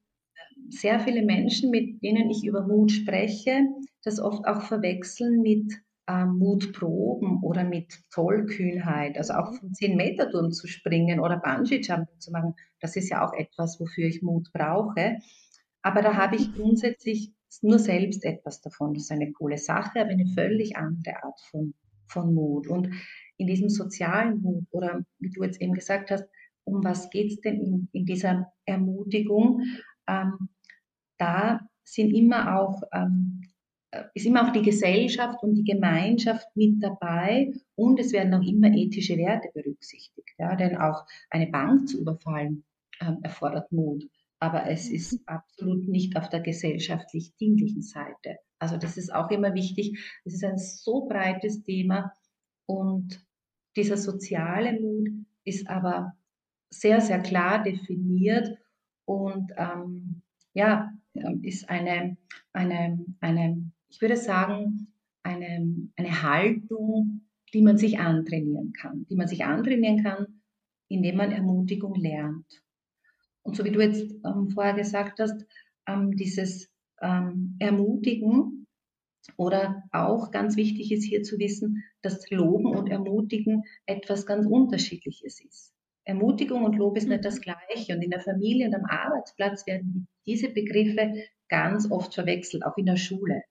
sehr 0.69 0.99
viele 0.99 1.23
Menschen, 1.23 1.71
mit 1.71 2.03
denen 2.03 2.29
ich 2.29 2.45
über 2.45 2.65
Mut 2.65 2.91
spreche, 2.91 3.67
das 4.03 4.19
oft 4.19 4.45
auch 4.45 4.61
verwechseln 4.61 5.41
mit 5.41 5.73
äh, 6.07 6.25
Mutproben 6.25 7.41
oder 7.43 7.63
mit 7.63 7.93
Tollkühnheit. 8.11 9.17
Also 9.17 9.33
auch 9.33 9.53
vom 9.53 9.69
10-Meter-Turm 9.69 10.51
zu 10.51 10.67
springen 10.67 11.19
oder 11.19 11.37
Bungee-Jumping 11.37 12.19
zu 12.19 12.31
machen, 12.31 12.55
das 12.79 12.95
ist 12.95 13.09
ja 13.09 13.25
auch 13.25 13.33
etwas, 13.33 13.79
wofür 13.79 14.07
ich 14.07 14.21
Mut 14.21 14.51
brauche. 14.53 15.17
Aber 15.81 16.01
da 16.01 16.15
habe 16.15 16.35
ich 16.35 16.53
grundsätzlich 16.53 17.31
nur 17.61 17.79
selbst 17.79 18.25
etwas 18.25 18.61
davon. 18.61 18.93
Das 18.93 19.03
ist 19.03 19.11
eine 19.11 19.31
coole 19.31 19.57
Sache, 19.57 20.01
aber 20.01 20.09
eine 20.09 20.27
völlig 20.27 20.77
andere 20.77 21.23
Art 21.23 21.39
von 21.49 21.73
von 22.11 22.33
Mut. 22.33 22.67
Und 22.67 22.89
in 23.37 23.47
diesem 23.47 23.69
sozialen 23.69 24.41
Mut 24.41 24.65
oder 24.71 25.01
wie 25.19 25.29
du 25.29 25.43
jetzt 25.43 25.61
eben 25.61 25.73
gesagt 25.73 26.11
hast, 26.11 26.25
um 26.65 26.83
was 26.83 27.09
geht 27.09 27.31
es 27.31 27.41
denn 27.41 27.61
in, 27.61 27.89
in, 27.93 28.05
dieser 28.05 28.51
Ermutigung? 28.65 29.61
Ähm, 30.07 30.49
da 31.17 31.61
sind 31.83 32.13
immer 32.13 32.59
auch, 32.59 32.83
ähm, 32.93 33.41
äh, 33.91 34.03
ist 34.13 34.25
immer 34.25 34.47
auch 34.47 34.51
die 34.51 34.61
Gesellschaft 34.61 35.41
und 35.41 35.55
die 35.55 35.63
Gemeinschaft 35.63 36.47
mit 36.55 36.83
dabei 36.83 37.51
und 37.75 37.99
es 37.99 38.11
werden 38.11 38.33
auch 38.33 38.45
immer 38.45 38.67
ethische 38.67 39.17
Werte 39.17 39.49
berücksichtigt. 39.53 40.35
Ja? 40.37 40.55
Denn 40.55 40.77
auch 40.77 41.05
eine 41.29 41.47
Bank 41.47 41.87
zu 41.87 42.01
überfallen 42.01 42.65
ähm, 43.01 43.19
erfordert 43.23 43.71
Mut 43.71 44.03
aber 44.39 44.69
es 44.69 44.89
ist 44.89 45.21
absolut 45.27 45.87
nicht 45.87 46.15
auf 46.15 46.29
der 46.29 46.39
gesellschaftlich 46.39 47.35
dienlichen 47.35 47.81
Seite. 47.81 48.37
Also 48.57 48.77
das 48.77 48.97
ist 48.97 49.13
auch 49.13 49.29
immer 49.31 49.53
wichtig. 49.53 49.99
Es 50.25 50.33
ist 50.33 50.43
ein 50.43 50.57
so 50.57 51.07
breites 51.07 51.63
Thema 51.63 52.13
und 52.65 53.25
dieser 53.75 53.97
soziale 53.97 54.79
Mut 54.79 55.09
ist 55.43 55.69
aber 55.69 56.13
sehr, 56.69 57.01
sehr 57.01 57.19
klar 57.19 57.63
definiert 57.63 58.57
und 59.05 59.51
ähm, 59.57 60.21
ja, 60.53 60.91
ähm, 61.15 61.43
ist 61.43 61.69
eine, 61.69 62.17
eine, 62.53 63.05
eine, 63.21 63.71
ich 63.89 64.01
würde 64.01 64.17
sagen, 64.17 64.93
eine, 65.23 65.89
eine 65.95 66.23
Haltung, 66.23 67.21
die 67.53 67.61
man 67.61 67.77
sich 67.77 67.99
antrainieren 67.99 68.73
kann, 68.73 69.05
die 69.09 69.15
man 69.15 69.27
sich 69.27 69.45
antrainieren 69.45 70.03
kann, 70.03 70.41
indem 70.87 71.17
man 71.17 71.31
Ermutigung 71.31 71.95
lernt. 71.95 72.63
Und 73.49 73.55
so 73.55 73.65
wie 73.65 73.71
du 73.71 73.81
jetzt 73.81 74.13
ähm, 74.23 74.51
vorher 74.51 74.75
gesagt 74.75 75.19
hast, 75.19 75.43
ähm, 75.87 76.15
dieses 76.15 76.69
ähm, 77.01 77.55
Ermutigen 77.57 78.67
oder 79.37 79.85
auch 79.91 80.29
ganz 80.29 80.55
wichtig 80.55 80.91
ist 80.91 81.03
hier 81.03 81.23
zu 81.23 81.39
wissen, 81.39 81.83
dass 82.03 82.29
Loben 82.29 82.67
und 82.67 82.91
Ermutigen 82.91 83.63
etwas 83.87 84.27
ganz 84.27 84.45
Unterschiedliches 84.45 85.43
ist. 85.43 85.73
Ermutigung 86.03 86.63
und 86.63 86.75
Lob 86.75 86.95
ist 86.95 87.07
nicht 87.07 87.25
das 87.25 87.37
mhm. 87.37 87.41
Gleiche. 87.41 87.95
Und 87.95 88.03
in 88.03 88.11
der 88.11 88.19
Familie 88.19 88.67
und 88.67 88.75
am 88.75 88.85
Arbeitsplatz 88.85 89.65
werden 89.65 90.07
diese 90.27 90.49
Begriffe 90.49 91.15
ganz 91.47 91.89
oft 91.89 92.13
verwechselt, 92.13 92.63
auch 92.63 92.77
in 92.77 92.85
der 92.85 92.97
Schule. 92.97 93.41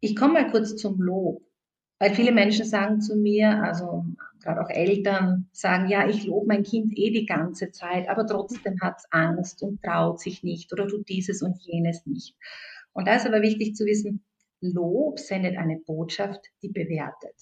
Ich 0.00 0.16
komme 0.16 0.32
mal 0.32 0.50
kurz 0.50 0.74
zum 0.76 1.02
Lob. 1.02 1.42
Weil 2.00 2.14
viele 2.14 2.32
Menschen 2.32 2.64
sagen 2.64 3.02
zu 3.02 3.14
mir, 3.14 3.62
also 3.62 4.06
gerade 4.42 4.62
auch 4.62 4.70
Eltern 4.70 5.50
sagen, 5.52 5.90
ja, 5.90 6.08
ich 6.08 6.24
lobe 6.24 6.46
mein 6.46 6.62
Kind 6.62 6.96
eh 6.96 7.10
die 7.10 7.26
ganze 7.26 7.72
Zeit, 7.72 8.08
aber 8.08 8.26
trotzdem 8.26 8.80
hat 8.80 8.96
es 8.96 9.04
Angst 9.10 9.62
und 9.62 9.82
traut 9.82 10.18
sich 10.18 10.42
nicht 10.42 10.72
oder 10.72 10.88
tut 10.88 11.10
dieses 11.10 11.42
und 11.42 11.60
jenes 11.60 12.06
nicht. 12.06 12.34
Und 12.94 13.06
da 13.06 13.16
ist 13.16 13.26
aber 13.26 13.42
wichtig 13.42 13.76
zu 13.76 13.84
wissen, 13.84 14.24
Lob 14.62 15.18
sendet 15.18 15.58
eine 15.58 15.76
Botschaft, 15.76 16.40
die 16.62 16.70
bewertet. 16.70 17.34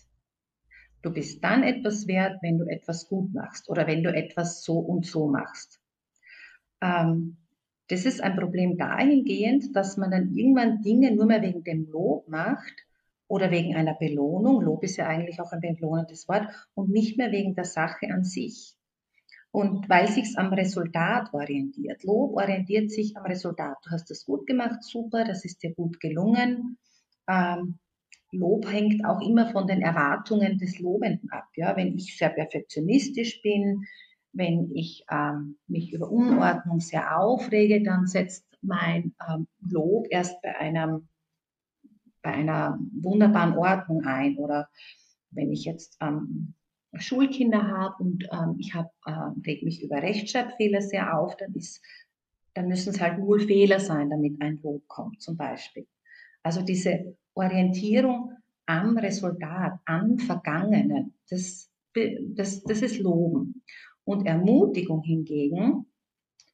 Du 1.03 1.13
bist 1.13 1.43
dann 1.45 1.63
etwas 1.63 2.09
wert, 2.09 2.39
wenn 2.43 2.59
du 2.59 2.67
etwas 2.67 3.09
gut 3.09 3.33
machst 3.33 3.71
oder 3.71 3.87
wenn 3.87 4.03
du 4.03 4.13
etwas 4.13 4.65
so 4.65 4.81
und 4.81 5.07
so 5.07 5.29
machst. 5.29 5.81
Ähm, 6.81 7.37
das 7.87 8.07
ist 8.07 8.21
ein 8.21 8.37
Problem 8.37 8.77
dahingehend, 8.77 9.77
dass 9.77 9.97
man 9.97 10.11
dann 10.11 10.35
irgendwann 10.35 10.83
Dinge 10.83 11.13
nur 11.15 11.27
mehr 11.27 11.43
wegen 11.43 11.63
dem 11.63 11.89
Lob 11.91 12.29
macht, 12.29 12.88
oder 13.29 13.51
wegen 13.51 13.77
einer 13.77 13.95
Belohnung. 13.95 14.63
Lob 14.63 14.83
ist 14.83 14.97
ja 14.97 15.07
eigentlich 15.07 15.41
auch 15.41 15.53
ein 15.53 15.61
belohnendes 15.61 16.29
Wort 16.29 16.49
und 16.75 16.91
nicht 16.91 17.19
mehr 17.19 17.31
wegen 17.31 17.55
der 17.55 17.65
Sache 17.65 18.09
an 18.11 18.25
sich. 18.25 18.75
Und 19.51 19.89
weil 19.89 20.09
sich's 20.09 20.37
am 20.37 20.53
Resultat 20.53 21.33
orientiert. 21.33 22.03
Lob 22.05 22.37
orientiert 22.37 22.91
sich 22.91 23.17
am 23.17 23.25
Resultat. 23.25 23.77
Du 23.85 23.91
hast 23.91 24.11
das 24.11 24.25
gut 24.25 24.47
gemacht, 24.47 24.83
super, 24.83 25.25
das 25.25 25.45
ist 25.45 25.63
dir 25.63 25.75
gut 25.75 26.01
gelungen. 26.01 26.79
Ähm, 27.29 27.79
Lob 28.31 28.71
hängt 28.71 29.05
auch 29.07 29.21
immer 29.27 29.51
von 29.51 29.67
den 29.67 29.81
Erwartungen 29.81 30.59
des 30.59 30.79
Lobenden 30.81 31.31
ab. 31.31 31.47
Ja, 31.57 31.77
wenn 31.77 31.95
ich 31.95 32.17
sehr 32.17 32.29
perfektionistisch 32.29 33.41
bin, 33.43 33.85
wenn 34.33 34.71
ich 34.75 35.05
ähm, 35.11 35.57
mich 35.67 35.93
über 35.93 36.11
Unordnung 36.11 36.81
sehr 36.81 37.19
aufrege, 37.19 37.83
dann 37.83 38.07
setzt 38.07 38.45
mein 38.61 39.15
ähm, 39.29 39.47
Lob 39.67 40.07
erst 40.11 40.41
bei 40.43 40.57
einem 40.59 41.09
bei 42.29 42.35
einer 42.35 42.79
wunderbaren 42.93 43.57
Ordnung 43.57 44.05
ein. 44.05 44.37
Oder 44.37 44.69
wenn 45.31 45.51
ich 45.51 45.65
jetzt 45.65 45.97
ähm, 46.03 46.53
Schulkinder 46.95 47.67
habe 47.67 48.03
und 48.03 48.29
ähm, 48.31 48.57
ich 48.59 48.75
habe, 48.75 48.91
äh, 49.07 49.31
reg 49.47 49.63
mich 49.63 49.83
über 49.83 50.03
Rechtschreibfehler 50.03 50.83
sehr 50.83 51.19
auf, 51.19 51.39
dann 51.39 51.55
ist, 51.55 51.81
dann 52.53 52.69
müssen 52.69 52.91
es 52.91 53.01
halt 53.01 53.19
null 53.19 53.41
Fehler 53.41 53.81
sein, 53.81 54.11
damit 54.11 54.43
ein 54.43 54.61
Lob 54.63 54.87
kommt, 54.89 55.23
zum 55.23 55.39
Beispiel. 55.39 55.87
Also 56.43 56.61
diese 56.61 57.17
Orientierung 57.33 58.33
am 58.67 58.99
Resultat, 58.99 59.81
am 59.87 60.19
Vergangenen, 60.19 61.15
das, 61.31 61.71
das, 61.95 62.63
das 62.63 62.83
ist 62.83 62.99
Loben. 62.99 63.63
Und 64.05 64.27
Ermutigung 64.27 65.03
hingegen, 65.03 65.87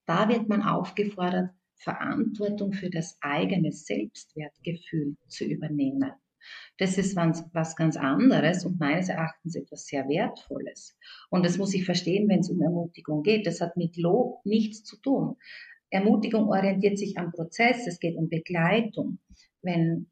da 0.06 0.28
wird 0.28 0.48
man 0.48 0.62
aufgefordert, 0.62 1.50
Verantwortung 1.76 2.72
für 2.72 2.90
das 2.90 3.18
eigene 3.20 3.72
Selbstwertgefühl 3.72 5.16
zu 5.28 5.44
übernehmen. 5.44 6.12
Das 6.78 6.98
ist 6.98 7.16
was, 7.16 7.76
ganz 7.76 7.96
anderes 7.96 8.64
und 8.64 8.78
meines 8.78 9.08
Erachtens 9.08 9.54
etwas 9.54 9.86
sehr 9.86 10.08
Wertvolles. 10.08 10.96
Und 11.30 11.44
das 11.44 11.56
muss 11.56 11.74
ich 11.74 11.84
verstehen, 11.84 12.28
wenn 12.28 12.40
es 12.40 12.50
um 12.50 12.60
Ermutigung 12.60 13.22
geht. 13.22 13.46
Das 13.46 13.60
hat 13.60 13.76
mit 13.76 13.96
Lob 13.96 14.44
nichts 14.44 14.84
zu 14.84 15.00
tun. 15.00 15.36
Ermutigung 15.90 16.48
orientiert 16.48 16.98
sich 16.98 17.16
am 17.16 17.32
Prozess, 17.32 17.86
es 17.86 18.00
geht 18.00 18.16
um 18.16 18.28
Begleitung. 18.28 19.18
Wenn 19.62 20.10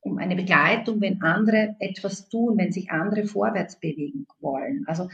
um 0.00 0.18
eine 0.18 0.36
Begleitung, 0.36 1.00
wenn 1.00 1.22
andere 1.22 1.76
etwas 1.80 2.28
tun, 2.28 2.58
wenn 2.58 2.70
sich 2.70 2.90
andere 2.90 3.26
vorwärts 3.26 3.80
bewegen 3.80 4.26
wollen. 4.38 4.84
Also 4.86 5.08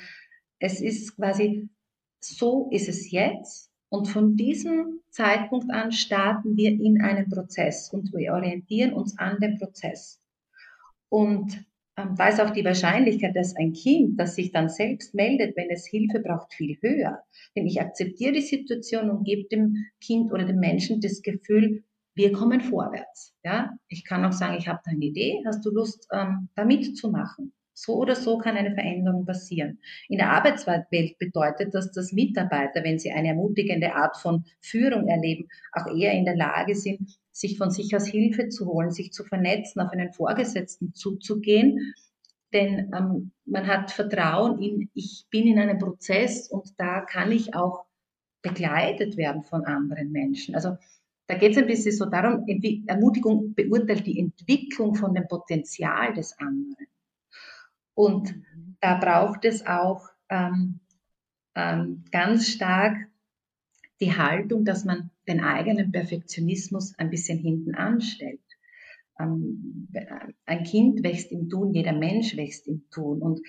es 0.58 0.80
ist 0.80 1.14
quasi, 1.14 1.68
so 2.20 2.68
ist 2.72 2.88
es 2.88 3.10
jetzt 3.10 3.69
und 3.90 4.06
von 4.06 4.36
diesem 4.36 5.00
Zeitpunkt 5.10 5.70
an 5.70 5.90
starten 5.90 6.56
wir 6.56 6.70
in 6.70 7.02
einen 7.02 7.28
Prozess 7.28 7.92
und 7.92 8.12
wir 8.12 8.32
orientieren 8.32 8.92
uns 8.92 9.18
an 9.18 9.38
dem 9.40 9.58
Prozess. 9.58 10.20
Und 11.08 11.64
ähm, 11.96 12.14
da 12.16 12.28
ist 12.28 12.40
auch 12.40 12.50
die 12.50 12.64
Wahrscheinlichkeit, 12.64 13.34
dass 13.34 13.56
ein 13.56 13.72
Kind, 13.72 14.18
das 14.18 14.36
sich 14.36 14.52
dann 14.52 14.68
selbst 14.68 15.12
meldet, 15.12 15.56
wenn 15.56 15.70
es 15.70 15.86
Hilfe 15.86 16.20
braucht, 16.20 16.54
viel 16.54 16.78
höher. 16.80 17.18
Denn 17.56 17.66
ich 17.66 17.80
akzeptiere 17.80 18.32
die 18.32 18.42
Situation 18.42 19.10
und 19.10 19.24
gebe 19.24 19.48
dem 19.48 19.74
Kind 20.00 20.32
oder 20.32 20.44
dem 20.44 20.60
Menschen 20.60 21.00
das 21.00 21.20
Gefühl, 21.20 21.82
wir 22.14 22.32
kommen 22.32 22.60
vorwärts. 22.60 23.34
Ja? 23.42 23.76
Ich 23.88 24.04
kann 24.04 24.24
auch 24.24 24.32
sagen, 24.32 24.56
ich 24.56 24.68
habe 24.68 24.80
da 24.84 24.92
eine 24.92 25.04
Idee, 25.04 25.42
hast 25.44 25.64
du 25.66 25.70
Lust, 25.70 26.06
ähm, 26.12 26.48
da 26.54 26.64
mitzumachen? 26.64 27.52
So 27.82 27.96
oder 27.96 28.14
so 28.14 28.36
kann 28.36 28.58
eine 28.58 28.74
Veränderung 28.74 29.24
passieren. 29.24 29.78
In 30.10 30.18
der 30.18 30.30
Arbeitswelt 30.32 31.18
bedeutet 31.18 31.72
das, 31.72 31.90
dass 31.92 32.12
Mitarbeiter, 32.12 32.84
wenn 32.84 32.98
sie 32.98 33.10
eine 33.10 33.28
ermutigende 33.28 33.94
Art 33.94 34.18
von 34.18 34.44
Führung 34.60 35.08
erleben, 35.08 35.48
auch 35.72 35.86
eher 35.86 36.12
in 36.12 36.26
der 36.26 36.36
Lage 36.36 36.74
sind, 36.74 37.18
sich 37.32 37.56
von 37.56 37.70
sich 37.70 37.96
aus 37.96 38.06
Hilfe 38.06 38.50
zu 38.50 38.66
holen, 38.66 38.90
sich 38.90 39.12
zu 39.12 39.24
vernetzen, 39.24 39.80
auf 39.80 39.92
einen 39.92 40.12
Vorgesetzten 40.12 40.92
zuzugehen. 40.92 41.94
Denn 42.52 42.92
ähm, 42.94 43.30
man 43.46 43.66
hat 43.66 43.90
Vertrauen 43.92 44.60
in, 44.60 44.90
ich 44.92 45.24
bin 45.30 45.46
in 45.46 45.58
einem 45.58 45.78
Prozess 45.78 46.50
und 46.50 46.78
da 46.78 47.00
kann 47.00 47.32
ich 47.32 47.54
auch 47.54 47.86
begleitet 48.42 49.16
werden 49.16 49.42
von 49.42 49.64
anderen 49.64 50.12
Menschen. 50.12 50.54
Also 50.54 50.76
da 51.28 51.38
geht 51.38 51.52
es 51.52 51.58
ein 51.58 51.66
bisschen 51.66 51.92
so 51.92 52.04
darum, 52.04 52.44
Ermutigung 52.86 53.54
beurteilt 53.54 54.06
die 54.06 54.18
Entwicklung 54.18 54.94
von 54.94 55.14
dem 55.14 55.26
Potenzial 55.28 56.12
des 56.12 56.38
anderen. 56.38 56.86
Und 57.94 58.36
mhm. 58.36 58.76
da 58.80 58.96
braucht 58.98 59.44
es 59.44 59.66
auch 59.66 60.08
ähm, 60.28 60.80
ähm, 61.54 62.04
ganz 62.10 62.48
stark 62.48 62.96
die 64.00 64.16
Haltung, 64.16 64.64
dass 64.64 64.84
man 64.84 65.10
den 65.28 65.40
eigenen 65.40 65.92
Perfektionismus 65.92 66.98
ein 66.98 67.10
bisschen 67.10 67.38
hinten 67.38 67.74
anstellt. 67.74 68.40
Ähm, 69.18 69.88
ein 70.46 70.64
Kind 70.64 71.02
wächst 71.02 71.30
im 71.32 71.48
Tun, 71.48 71.72
jeder 71.72 71.92
Mensch 71.92 72.36
wächst 72.36 72.66
im 72.66 72.88
Tun. 72.90 73.20
Und 73.20 73.40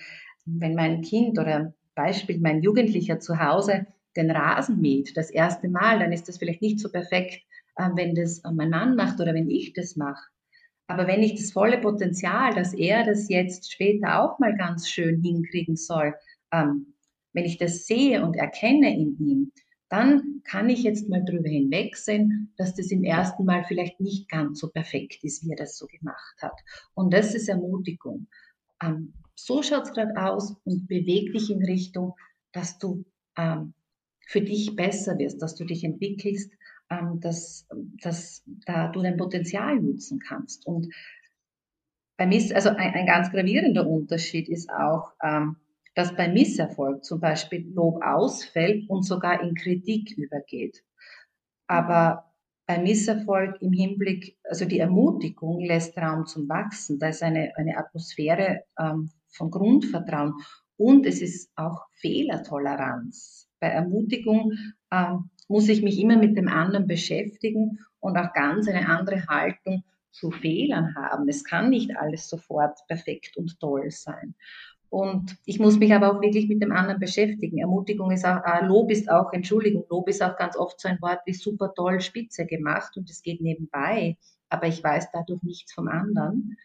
wenn 0.44 0.74
mein 0.74 1.02
Kind 1.02 1.38
oder 1.38 1.74
Beispiel 1.94 2.38
mein 2.40 2.62
Jugendlicher 2.62 3.20
zu 3.20 3.38
Hause 3.38 3.86
den 4.16 4.30
Rasen 4.30 4.80
mäht, 4.80 5.16
das 5.16 5.30
erste 5.30 5.68
Mal, 5.68 5.98
dann 5.98 6.12
ist 6.12 6.28
das 6.28 6.38
vielleicht 6.38 6.60
nicht 6.60 6.80
so 6.80 6.90
perfekt, 6.90 7.42
äh, 7.76 7.88
wenn 7.94 8.14
das 8.14 8.42
mein 8.44 8.70
Mann 8.70 8.94
macht 8.96 9.20
oder 9.20 9.34
wenn 9.34 9.48
ich 9.48 9.72
das 9.72 9.96
mache. 9.96 10.30
Aber 10.86 11.06
wenn 11.06 11.22
ich 11.22 11.36
das 11.36 11.52
volle 11.52 11.78
Potenzial, 11.78 12.54
dass 12.54 12.74
er 12.74 13.04
das 13.04 13.28
jetzt 13.28 13.72
später 13.72 14.22
auch 14.22 14.38
mal 14.38 14.56
ganz 14.56 14.88
schön 14.88 15.22
hinkriegen 15.22 15.76
soll, 15.76 16.14
ähm, 16.52 16.94
wenn 17.32 17.44
ich 17.44 17.56
das 17.56 17.86
sehe 17.86 18.24
und 18.24 18.36
erkenne 18.36 18.94
in 18.94 19.16
ihm, 19.18 19.52
dann 19.88 20.40
kann 20.44 20.70
ich 20.70 20.82
jetzt 20.82 21.08
mal 21.08 21.22
drüber 21.22 21.48
hinwegsehen, 21.48 22.52
dass 22.56 22.74
das 22.74 22.90
im 22.90 23.04
ersten 23.04 23.44
Mal 23.44 23.64
vielleicht 23.64 24.00
nicht 24.00 24.28
ganz 24.30 24.60
so 24.60 24.68
perfekt 24.68 25.22
ist, 25.22 25.44
wie 25.44 25.50
er 25.50 25.56
das 25.56 25.76
so 25.76 25.86
gemacht 25.86 26.36
hat. 26.40 26.58
Und 26.94 27.12
das 27.12 27.34
ist 27.34 27.48
Ermutigung. 27.48 28.26
Ähm, 28.82 29.12
so 29.34 29.62
schaut 29.62 29.84
es 29.84 29.92
gerade 29.92 30.16
aus 30.16 30.56
und 30.64 30.88
beweg 30.88 31.32
dich 31.32 31.50
in 31.50 31.62
Richtung, 31.64 32.14
dass 32.52 32.78
du 32.78 33.04
ähm, 33.36 33.74
für 34.26 34.40
dich 34.40 34.74
besser 34.76 35.18
wirst, 35.18 35.42
dass 35.42 35.56
du 35.56 35.64
dich 35.64 35.84
entwickelst, 35.84 36.50
ähm, 36.92 37.20
dass, 37.20 37.66
dass 38.02 38.42
da 38.66 38.88
du 38.88 39.02
dein 39.02 39.16
Potenzial 39.16 39.80
nutzen 39.80 40.18
kannst. 40.18 40.66
Und 40.66 40.88
bei 42.16 42.26
Miss, 42.26 42.52
also 42.52 42.70
ein, 42.70 42.94
ein 42.94 43.06
ganz 43.06 43.30
gravierender 43.30 43.88
Unterschied 43.88 44.48
ist 44.48 44.70
auch, 44.70 45.12
ähm, 45.22 45.56
dass 45.94 46.14
bei 46.14 46.28
Misserfolg 46.28 47.04
zum 47.04 47.20
Beispiel 47.20 47.70
Lob 47.72 48.02
ausfällt 48.02 48.88
und 48.88 49.02
sogar 49.02 49.42
in 49.42 49.54
Kritik 49.54 50.16
übergeht. 50.16 50.82
Aber 51.66 52.32
bei 52.66 52.78
Misserfolg 52.78 53.60
im 53.60 53.72
Hinblick, 53.72 54.38
also 54.44 54.64
die 54.64 54.78
Ermutigung 54.78 55.60
lässt 55.60 55.96
Raum 55.98 56.26
zum 56.26 56.48
Wachsen. 56.48 56.98
Da 56.98 57.08
ist 57.08 57.22
eine, 57.22 57.52
eine 57.56 57.76
Atmosphäre 57.76 58.64
ähm, 58.78 59.10
von 59.28 59.50
Grundvertrauen 59.50 60.34
und 60.76 61.06
es 61.06 61.20
ist 61.20 61.50
auch 61.56 61.86
Fehlertoleranz. 61.92 63.48
Bei 63.60 63.68
Ermutigung 63.68 64.52
ähm, 64.92 65.30
muss 65.48 65.68
ich 65.68 65.82
mich 65.82 65.98
immer 65.98 66.16
mit 66.16 66.36
dem 66.36 66.48
anderen 66.48 66.86
beschäftigen 66.86 67.80
und 68.00 68.16
auch 68.16 68.32
ganz 68.32 68.68
eine 68.68 68.88
andere 68.88 69.26
Haltung 69.26 69.82
zu 70.10 70.30
Fehlern 70.30 70.94
haben. 70.94 71.28
Es 71.28 71.42
kann 71.42 71.70
nicht 71.70 71.96
alles 71.96 72.28
sofort 72.28 72.78
perfekt 72.86 73.36
und 73.36 73.58
toll 73.58 73.90
sein. 73.90 74.34
Und 74.90 75.38
ich 75.46 75.58
muss 75.58 75.78
mich 75.78 75.94
aber 75.94 76.12
auch 76.12 76.20
wirklich 76.20 76.48
mit 76.48 76.62
dem 76.62 76.70
anderen 76.70 77.00
beschäftigen. 77.00 77.58
Ermutigung 77.58 78.10
ist 78.10 78.26
auch, 78.26 78.44
äh, 78.44 78.66
Lob 78.66 78.90
ist 78.90 79.10
auch, 79.10 79.32
Entschuldigung, 79.32 79.86
Lob 79.88 80.06
ist 80.08 80.22
auch 80.22 80.36
ganz 80.36 80.54
oft 80.54 80.78
so 80.78 80.88
ein 80.88 81.00
Wort 81.00 81.20
wie 81.24 81.32
super 81.32 81.72
toll, 81.74 82.00
spitze 82.02 82.44
gemacht 82.44 82.94
und 82.98 83.08
es 83.08 83.22
geht 83.22 83.40
nebenbei, 83.40 84.18
aber 84.50 84.66
ich 84.66 84.84
weiß 84.84 85.10
dadurch 85.10 85.42
nichts 85.42 85.72
vom 85.72 85.88
anderen. 85.88 86.58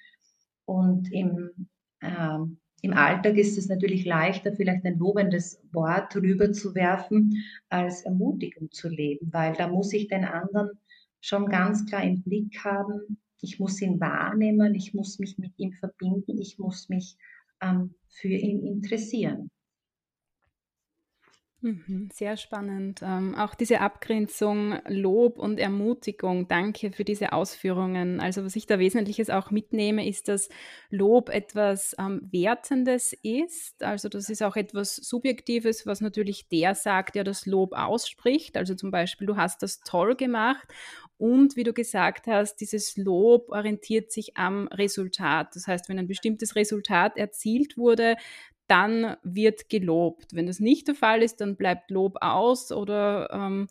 Und 0.66 1.10
im, 1.14 1.70
äh, 2.02 2.40
im 2.82 2.94
Alltag 2.94 3.38
ist 3.38 3.58
es 3.58 3.68
natürlich 3.70 4.06
leichter, 4.06 4.54
vielleicht 4.54 4.86
ein 4.86 5.00
lobendes 5.00 5.62
Wort 5.72 6.16
rüberzuwerfen, 6.16 7.44
als 7.70 8.04
Ermutigung 8.04 8.72
zu 8.72 8.88
leben, 8.88 9.34
weil 9.34 9.54
da 9.54 9.68
muss 9.68 9.94
ich 9.94 10.08
den 10.08 10.26
anderen 10.26 10.70
schon 11.20 11.48
ganz 11.48 11.86
klar 11.86 12.04
im 12.04 12.22
Blick 12.22 12.64
haben. 12.64 13.18
Ich 13.42 13.60
muss 13.60 13.82
ihn 13.82 14.00
wahrnehmen, 14.00 14.76
ich 14.76 14.94
muss 14.94 15.20
mich 15.20 15.38
mit 15.38 15.54
ihm 15.58 15.74
verbinden, 15.74 16.40
ich 16.40 16.60
muss 16.60 16.90
mich 16.90 17.18
ähm, 17.62 17.96
für 18.10 18.30
ihn 18.30 18.64
interessieren. 18.66 19.50
Mhm, 21.62 22.10
sehr 22.14 22.38
spannend. 22.38 23.00
Ähm, 23.02 23.34
auch 23.34 23.56
diese 23.56 23.82
Abgrenzung, 23.82 24.76
Lob 24.88 25.40
und 25.40 25.60
Ermutigung. 25.60 26.48
Danke 26.48 26.92
für 26.92 27.04
diese 27.04 27.34
Ausführungen. 27.34 28.20
Also 28.20 28.46
was 28.46 28.56
ich 28.56 28.68
da 28.68 28.78
Wesentliches 28.78 29.32
auch 29.32 29.50
mitnehme, 29.50 30.08
ist, 30.08 30.28
dass 30.28 30.50
Lob 30.92 31.30
etwas 31.30 31.96
ähm, 31.98 32.22
Wertendes 32.32 33.14
ist. 33.24 33.82
Also 33.82 34.08
das 34.08 34.30
ist 34.30 34.44
auch 34.44 34.56
etwas 34.56 34.98
Subjektives, 34.98 35.88
was 35.88 36.00
natürlich 36.00 36.48
der 36.48 36.76
sagt, 36.76 37.16
der 37.16 37.24
das 37.24 37.48
Lob 37.48 37.74
ausspricht. 37.74 38.56
Also 38.56 38.76
zum 38.76 38.92
Beispiel, 38.92 39.26
du 39.26 39.36
hast 39.36 39.64
das 39.64 39.80
toll 39.80 40.16
gemacht. 40.16 40.68
Und 41.18 41.56
wie 41.56 41.64
du 41.64 41.74
gesagt 41.74 42.28
hast, 42.28 42.58
dieses 42.58 42.96
Lob 42.98 43.50
orientiert 43.50 44.12
sich 44.12 44.38
am 44.38 44.68
Resultat. 44.68 45.56
Das 45.56 45.66
heißt, 45.66 45.90
wenn 45.90 45.98
ein 45.98 46.08
bestimmtes 46.08 46.56
Resultat 46.56 47.18
erzielt 47.18 47.78
wurde, 47.78 48.16
dann 48.68 49.18
wird 49.24 49.70
gelobt. 49.70 50.34
Wenn 50.34 50.48
das 50.48 50.60
nicht 50.60 50.88
der 50.88 50.96
Fall 50.96 51.24
ist, 51.24 51.42
dann 51.42 51.56
bleibt 51.56 51.92
Lob 51.92 52.18
aus 52.22 52.72
oder 52.72 53.30
ähm, 53.32 53.68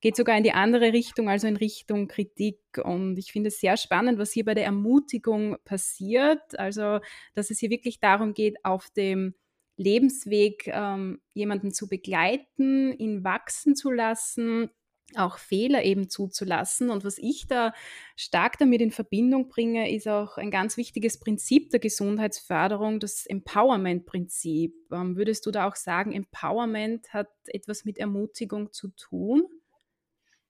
geht 0.00 0.16
sogar 0.16 0.36
in 0.36 0.44
die 0.44 0.52
andere 0.52 0.92
Richtung, 0.92 1.28
also 1.28 1.46
in 1.46 1.56
Richtung 1.56 2.08
Kritik. 2.08 2.60
Und 2.82 3.18
ich 3.18 3.32
finde 3.32 3.48
es 3.48 3.60
sehr 3.60 3.76
spannend, 3.76 4.18
was 4.18 4.32
hier 4.32 4.44
bei 4.44 4.54
der 4.54 4.64
Ermutigung 4.64 5.56
passiert. 5.64 6.58
Also, 6.58 7.00
dass 7.34 7.50
es 7.50 7.58
hier 7.58 7.70
wirklich 7.70 8.00
darum 8.00 8.34
geht, 8.34 8.64
auf 8.64 8.90
dem 8.90 9.34
Lebensweg 9.76 10.68
ähm, 10.68 11.20
jemanden 11.34 11.72
zu 11.72 11.88
begleiten, 11.88 12.92
ihn 12.92 13.24
wachsen 13.24 13.74
zu 13.74 13.90
lassen, 13.90 14.70
auch 15.14 15.38
Fehler 15.38 15.84
eben 15.84 16.08
zuzulassen. 16.08 16.90
Und 16.90 17.04
was 17.04 17.18
ich 17.18 17.46
da 17.46 17.72
stark 18.16 18.58
damit 18.58 18.80
in 18.80 18.90
Verbindung 18.90 19.48
bringe, 19.48 19.94
ist 19.94 20.08
auch 20.08 20.36
ein 20.36 20.50
ganz 20.50 20.76
wichtiges 20.76 21.18
Prinzip 21.18 21.70
der 21.70 21.80
Gesundheitsförderung, 21.80 22.98
das 22.98 23.26
Empowerment-Prinzip. 23.26 24.74
Ähm, 24.92 25.16
würdest 25.16 25.46
du 25.46 25.50
da 25.50 25.68
auch 25.68 25.76
sagen, 25.76 26.12
Empowerment 26.12 27.12
hat 27.14 27.28
etwas 27.46 27.84
mit 27.84 27.98
Ermutigung 27.98 28.72
zu 28.72 28.88
tun? 28.88 29.44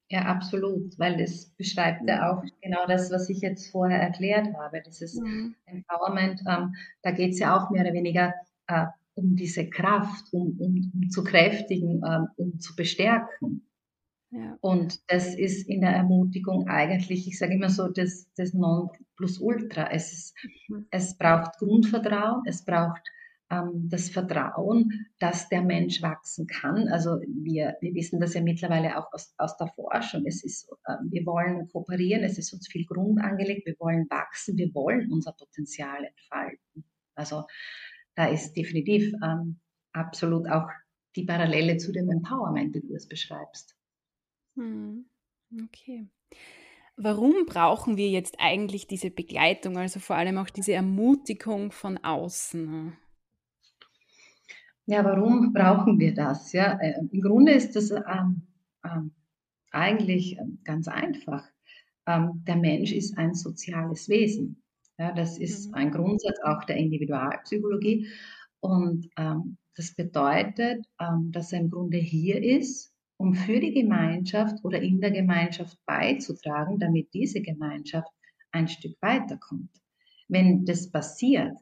Ja, 0.08 0.22
absolut, 0.22 0.96
weil 0.98 1.16
das 1.16 1.46
beschreibt 1.56 2.08
ja 2.08 2.30
auch 2.30 2.44
genau 2.62 2.86
das, 2.86 3.10
was 3.10 3.28
ich 3.28 3.40
jetzt 3.40 3.70
vorher 3.72 4.00
erklärt 4.00 4.54
habe. 4.56 4.80
Dieses 4.80 5.16
mhm. 5.16 5.56
Empowerment, 5.66 6.40
ähm, 6.48 6.76
da 7.02 7.10
geht 7.10 7.32
es 7.32 7.40
ja 7.40 7.56
auch 7.56 7.70
mehr 7.70 7.82
oder 7.82 7.92
weniger 7.92 8.32
äh, 8.68 8.86
um 9.14 9.34
diese 9.34 9.68
Kraft, 9.68 10.32
um, 10.32 10.56
um, 10.60 10.92
um 10.94 11.10
zu 11.10 11.24
kräftigen, 11.24 12.02
ähm, 12.06 12.28
um 12.36 12.60
zu 12.60 12.76
bestärken. 12.76 13.66
Und 14.60 15.00
das 15.08 15.34
ist 15.34 15.68
in 15.68 15.80
der 15.80 15.90
Ermutigung 15.90 16.68
eigentlich, 16.68 17.28
ich 17.28 17.38
sage 17.38 17.54
immer 17.54 17.70
so, 17.70 17.88
das, 17.88 18.28
das 18.36 18.52
Nonplusultra. 18.54 19.90
Es, 19.90 20.12
ist, 20.12 20.34
mhm. 20.68 20.86
es 20.90 21.16
braucht 21.16 21.58
Grundvertrauen, 21.58 22.42
es 22.46 22.64
braucht 22.64 23.02
ähm, 23.50 23.88
das 23.88 24.10
Vertrauen, 24.10 25.06
dass 25.20 25.48
der 25.48 25.62
Mensch 25.62 26.02
wachsen 26.02 26.46
kann. 26.46 26.88
Also 26.88 27.20
wir, 27.26 27.76
wir 27.80 27.94
wissen 27.94 28.20
das 28.20 28.34
ja 28.34 28.42
mittlerweile 28.42 28.98
auch 28.98 29.12
aus, 29.12 29.32
aus 29.38 29.56
der 29.56 29.68
Forschung. 29.68 30.24
Es 30.26 30.42
ist, 30.42 30.68
äh, 30.86 30.96
wir 31.08 31.24
wollen 31.24 31.68
kooperieren, 31.68 32.24
es 32.24 32.38
ist 32.38 32.52
uns 32.52 32.68
viel 32.68 32.84
Grund 32.84 33.20
angelegt, 33.20 33.66
wir 33.66 33.76
wollen 33.78 34.06
wachsen, 34.10 34.56
wir 34.56 34.74
wollen 34.74 35.10
unser 35.12 35.32
Potenzial 35.32 36.04
entfalten. 36.04 36.84
Also 37.14 37.44
da 38.16 38.26
ist 38.26 38.54
definitiv 38.54 39.12
ähm, 39.22 39.60
absolut 39.92 40.48
auch 40.48 40.68
die 41.14 41.24
Parallele 41.24 41.76
zu 41.78 41.92
dem 41.92 42.10
Empowerment, 42.10 42.74
wie 42.74 42.80
du 42.80 42.94
es 42.94 43.08
beschreibst. 43.08 43.76
Hm, 44.56 45.06
okay. 45.64 46.08
warum 46.96 47.46
brauchen 47.46 47.96
wir 47.96 48.08
jetzt 48.08 48.36
eigentlich 48.38 48.86
diese 48.86 49.10
Begleitung, 49.10 49.76
also 49.76 50.00
vor 50.00 50.16
allem 50.16 50.38
auch 50.38 50.50
diese 50.50 50.72
Ermutigung 50.72 51.70
von 51.72 51.98
außen? 51.98 52.96
Ja, 54.86 55.04
warum 55.04 55.52
brauchen 55.52 55.98
wir 55.98 56.14
das? 56.14 56.52
Ja, 56.52 56.78
äh, 56.80 56.94
im 57.10 57.20
Grunde 57.20 57.52
ist 57.52 57.74
das 57.74 57.90
ähm, 57.90 58.46
ähm, 58.84 59.12
eigentlich 59.72 60.38
ähm, 60.38 60.60
ganz 60.64 60.88
einfach. 60.88 61.44
Ähm, 62.06 62.44
der 62.46 62.56
Mensch 62.56 62.92
ist 62.92 63.18
ein 63.18 63.34
soziales 63.34 64.08
Wesen. 64.08 64.62
Ja, 64.98 65.12
das 65.12 65.38
ist 65.38 65.68
mhm. 65.68 65.74
ein 65.74 65.90
Grundsatz 65.90 66.38
auch 66.44 66.64
der 66.64 66.76
Individualpsychologie. 66.76 68.08
Und 68.60 69.08
ähm, 69.16 69.58
das 69.74 69.94
bedeutet, 69.94 70.86
ähm, 71.00 71.30
dass 71.32 71.52
er 71.52 71.60
im 71.60 71.70
Grunde 71.70 71.98
hier 71.98 72.42
ist, 72.42 72.95
um 73.18 73.34
für 73.34 73.60
die 73.60 73.72
Gemeinschaft 73.72 74.64
oder 74.64 74.80
in 74.80 75.00
der 75.00 75.10
Gemeinschaft 75.10 75.78
beizutragen, 75.86 76.78
damit 76.78 77.12
diese 77.14 77.40
Gemeinschaft 77.40 78.10
ein 78.52 78.68
Stück 78.68 78.96
weiterkommt. 79.00 79.70
Wenn 80.28 80.64
das 80.64 80.90
passiert, 80.90 81.56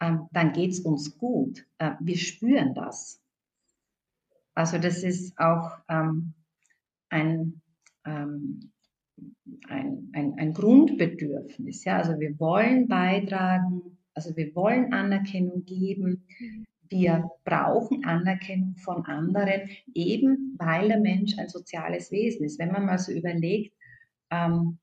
ähm, 0.00 0.28
dann 0.32 0.52
geht 0.52 0.70
es 0.72 0.80
uns 0.80 1.18
gut. 1.18 1.66
Äh, 1.78 1.92
wir 2.00 2.16
spüren 2.16 2.74
das. 2.74 3.20
Also 4.54 4.78
das 4.78 5.02
ist 5.02 5.38
auch 5.38 5.78
ähm, 5.88 6.34
ein, 7.10 7.60
ähm, 8.04 8.72
ein, 9.68 10.10
ein, 10.12 10.34
ein, 10.36 10.52
Grundbedürfnis. 10.52 11.86
Also 11.86 12.18
wir 12.18 12.38
wollen 12.38 12.88
beitragen, 12.88 13.98
also 14.14 14.36
wir 14.36 14.54
wollen 14.54 14.92
Anerkennung 14.92 15.64
geben. 15.64 16.24
Wir 16.90 17.30
brauchen 17.44 18.04
Anerkennung 18.04 18.76
von 18.76 19.04
anderen, 19.04 19.68
eben 19.94 20.56
weil 20.58 20.88
der 20.88 21.00
Mensch 21.00 21.38
ein 21.38 21.48
soziales 21.48 22.10
Wesen 22.10 22.44
ist. 22.44 22.58
Wenn 22.58 22.72
man 22.72 22.86
mal 22.86 22.98
so 22.98 23.12
überlegt, 23.12 23.74
ähm, 24.30 24.78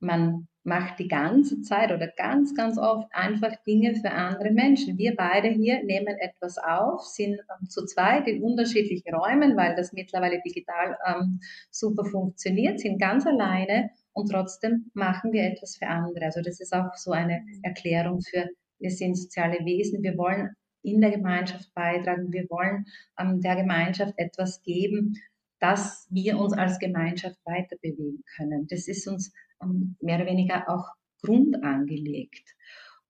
man 0.00 0.48
macht 0.62 0.98
die 0.98 1.08
ganze 1.08 1.62
Zeit 1.62 1.90
oder 1.90 2.08
ganz, 2.16 2.54
ganz 2.54 2.76
oft 2.76 3.08
einfach 3.12 3.56
Dinge 3.66 3.94
für 3.94 4.10
andere 4.10 4.50
Menschen. 4.50 4.98
Wir 4.98 5.14
beide 5.16 5.48
hier 5.48 5.82
nehmen 5.84 6.16
etwas 6.18 6.58
auf, 6.58 7.02
sind 7.02 7.34
ähm, 7.34 7.68
zu 7.68 7.86
zweit 7.86 8.26
in 8.26 8.42
unterschiedlichen 8.42 9.14
Räumen, 9.14 9.56
weil 9.56 9.74
das 9.74 9.92
mittlerweile 9.92 10.40
digital 10.42 10.98
ähm, 11.06 11.40
super 11.70 12.04
funktioniert, 12.04 12.80
sind 12.80 13.00
ganz 13.00 13.26
alleine 13.26 13.90
und 14.12 14.30
trotzdem 14.30 14.90
machen 14.92 15.32
wir 15.32 15.44
etwas 15.44 15.76
für 15.76 15.86
andere. 15.86 16.26
Also 16.26 16.42
das 16.42 16.60
ist 16.60 16.74
auch 16.74 16.94
so 16.94 17.12
eine 17.12 17.42
Erklärung 17.62 18.20
für, 18.20 18.48
wir 18.78 18.90
sind 18.90 19.16
soziale 19.16 19.64
Wesen, 19.64 20.02
wir 20.02 20.16
wollen 20.18 20.50
in 20.82 21.00
der 21.00 21.10
Gemeinschaft 21.10 21.72
beitragen, 21.74 22.32
wir 22.32 22.48
wollen 22.48 22.86
ähm, 23.18 23.40
der 23.40 23.56
Gemeinschaft 23.56 24.14
etwas 24.16 24.62
geben, 24.62 25.14
dass 25.58 26.06
wir 26.10 26.38
uns 26.38 26.54
als 26.54 26.78
Gemeinschaft 26.78 27.38
weiter 27.44 27.76
bewegen 27.82 28.24
können. 28.36 28.66
Das 28.68 28.88
ist 28.88 29.06
uns 29.06 29.32
ähm, 29.62 29.96
mehr 30.00 30.16
oder 30.16 30.26
weniger 30.26 30.68
auch 30.68 30.88
grundangelegt. 31.22 32.56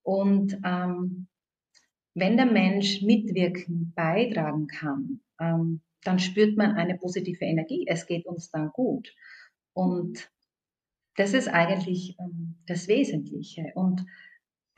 Und 0.03 0.59
ähm, 0.65 1.29
wenn 2.15 2.37
der 2.37 2.47
Mensch 2.47 3.03
mitwirken, 3.03 3.93
beitragen 3.95 4.67
kann, 4.67 5.21
ähm, 5.41 5.81
dann 6.03 6.19
spürt 6.19 6.57
man 6.57 6.73
eine 6.73 6.97
positive 6.97 7.45
Energie. 7.45 7.85
Es 7.87 8.07
geht 8.07 8.27
uns 8.27 8.51
dann 8.51 8.71
gut. 8.71 9.15
Und 9.73 10.31
das 11.17 11.35
ist 11.35 11.49
eigentlich 11.49 12.17
ähm, 12.19 12.57
das 12.67 12.89
Wesentliche. 12.89 13.73
Und 13.75 14.05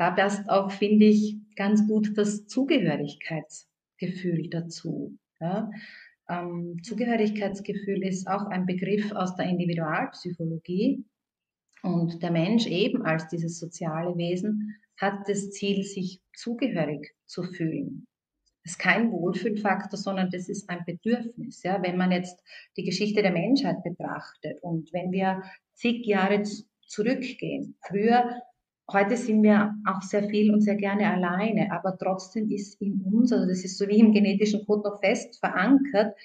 da 0.03 0.11
passt 0.11 0.51
auch, 0.51 0.73
finde 0.73 1.05
ich, 1.05 1.37
ganz 1.55 1.87
gut 1.87 2.19
das 2.19 2.49
Zugehörigkeitsgefühl 2.49 4.49
dazu. 4.51 5.17
Ja? 5.41 5.71
Ähm, 6.29 6.83
Zugehörigkeitsgefühl 6.83 8.03
ist 8.03 8.27
auch 8.27 8.47
ein 8.47 8.67
Begriff 8.67 9.13
aus 9.13 9.37
der 9.37 9.47
Individualpsychologie. 9.47 11.05
Und 11.85 12.21
der 12.21 12.33
Mensch 12.33 12.67
eben 12.67 13.05
als 13.05 13.29
dieses 13.29 13.61
soziale 13.61 14.17
Wesen 14.17 14.75
hat 14.97 15.29
das 15.29 15.51
Ziel, 15.51 15.85
sich 15.85 16.21
zugehörig 16.35 17.15
zu 17.27 17.45
fühlen. 17.45 18.09
Das 18.65 18.73
ist 18.73 18.79
kein 18.79 19.13
Wohlfühlfaktor, 19.13 19.99
sondern 19.99 20.31
das 20.31 20.49
ist 20.49 20.69
ein 20.69 20.85
Bedürfnis. 20.85 21.63
Ja? 21.63 21.81
Wenn 21.81 21.97
man 21.97 22.11
jetzt 22.11 22.43
die 22.77 22.83
Geschichte 22.83 23.23
der 23.23 23.33
Menschheit 23.33 23.85
betrachtet 23.85 24.61
und 24.63 24.93
wenn 24.93 25.13
wir 25.13 25.43
zig 25.75 26.05
Jahre 26.07 26.43
zurückgehen, 26.87 27.77
früher, 27.87 28.43
heute 28.93 29.17
sind 29.17 29.43
wir 29.43 29.75
auch 29.87 30.03
sehr 30.03 30.29
viel 30.29 30.53
und 30.53 30.61
sehr 30.61 30.77
gerne 30.77 31.11
alleine, 31.11 31.71
aber 31.73 31.97
trotzdem 31.99 32.51
ist 32.51 32.81
in 32.81 33.01
uns, 33.03 33.33
also 33.33 33.47
das 33.47 33.65
ist 33.65 33.79
so 33.79 33.89
wie 33.89 33.99
im 33.99 34.13
genetischen 34.13 34.65
Code 34.67 34.89
noch 34.89 35.01
fest 35.01 35.39
verankert, 35.41 36.17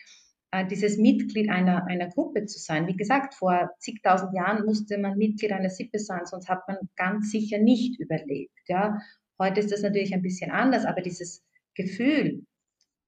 äh, 0.51 0.65
dieses 0.65 0.97
Mitglied 0.97 1.49
einer, 1.49 1.85
einer 1.87 2.07
Gruppe 2.07 2.45
zu 2.45 2.59
sein. 2.59 2.87
Wie 2.87 2.95
gesagt, 2.95 3.33
vor 3.33 3.69
zigtausend 3.79 4.33
Jahren 4.33 4.65
musste 4.65 4.97
man 4.97 5.17
Mitglied 5.17 5.51
einer 5.51 5.69
Sippe 5.69 5.99
sein, 5.99 6.25
sonst 6.25 6.47
hat 6.47 6.67
man 6.67 6.77
ganz 6.95 7.31
sicher 7.31 7.59
nicht 7.59 7.99
überlebt. 7.99 8.51
Ja. 8.67 8.99
Heute 9.39 9.59
ist 9.59 9.71
das 9.71 9.81
natürlich 9.81 10.13
ein 10.13 10.21
bisschen 10.21 10.51
anders, 10.51 10.85
aber 10.85 11.01
dieses 11.01 11.43
Gefühl 11.75 12.45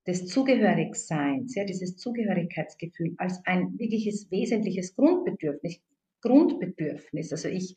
des 0.05 0.27
Zugehörigseins, 0.27 1.55
ja, 1.55 1.65
dieses 1.65 1.97
Zugehörigkeitsgefühl 1.97 3.15
als 3.17 3.45
ein 3.45 3.77
wirkliches 3.77 4.29
wesentliches 4.31 4.95
Grundbedürfnis, 4.95 5.79
Grundbedürfnis. 6.21 7.31
Also 7.31 7.47
ich 7.47 7.75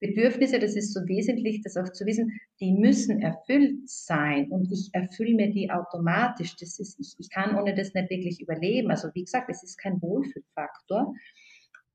Bedürfnisse, 0.00 0.58
das 0.58 0.76
ist 0.76 0.94
so 0.94 1.00
wesentlich, 1.06 1.62
das 1.62 1.76
auch 1.76 1.92
zu 1.92 2.06
wissen, 2.06 2.40
die 2.58 2.72
müssen 2.72 3.20
erfüllt 3.20 3.88
sein 3.88 4.50
und 4.50 4.72
ich 4.72 4.88
erfülle 4.92 5.34
mir 5.34 5.50
die 5.50 5.70
automatisch. 5.70 6.56
Das 6.56 6.78
ist, 6.78 6.98
ich, 6.98 7.14
ich 7.18 7.30
kann 7.30 7.54
ohne 7.54 7.74
das 7.74 7.92
nicht 7.92 8.10
wirklich 8.10 8.40
überleben. 8.40 8.90
Also 8.90 9.08
wie 9.14 9.24
gesagt, 9.24 9.50
es 9.50 9.62
ist 9.62 9.76
kein 9.76 10.00
Wohlfühlfaktor. 10.00 11.14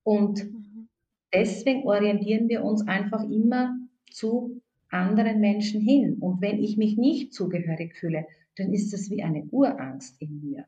Und 0.04 0.44
mhm. 0.46 0.88
deswegen 1.34 1.84
orientieren 1.84 2.48
wir 2.48 2.64
uns 2.64 2.88
einfach 2.88 3.24
immer 3.24 3.76
zu 4.12 4.62
anderen 4.90 5.40
Menschen 5.42 5.82
hin. 5.82 6.18
Und 6.20 6.42
wenn 6.42 6.64
ich 6.64 6.78
mich 6.78 6.98
nicht 6.98 7.34
zugehörig 7.34 7.96
fühle, 7.96 8.28
dann 8.56 8.72
ist 8.72 8.94
das 8.94 9.10
wie 9.10 9.24
eine 9.24 9.44
Urangst 9.46 10.22
in 10.22 10.42
mir. 10.42 10.66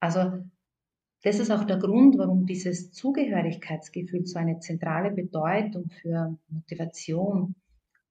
Also 0.00 0.42
das 1.22 1.38
ist 1.38 1.50
auch 1.50 1.64
der 1.64 1.78
Grund, 1.78 2.18
warum 2.18 2.46
dieses 2.46 2.92
Zugehörigkeitsgefühl 2.92 4.26
so 4.26 4.38
eine 4.38 4.60
zentrale 4.60 5.10
Bedeutung 5.10 5.90
für 5.90 6.38
Motivation, 6.48 7.54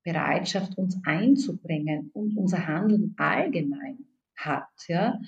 Bereitschaft, 0.04 0.78
uns 0.78 1.00
einzubringen 1.06 2.12
und 2.14 2.38
unser 2.38 2.68
Handeln 2.68 3.16
allgemein 3.18 4.00
hat. 4.36 4.68
Ja? 4.88 5.20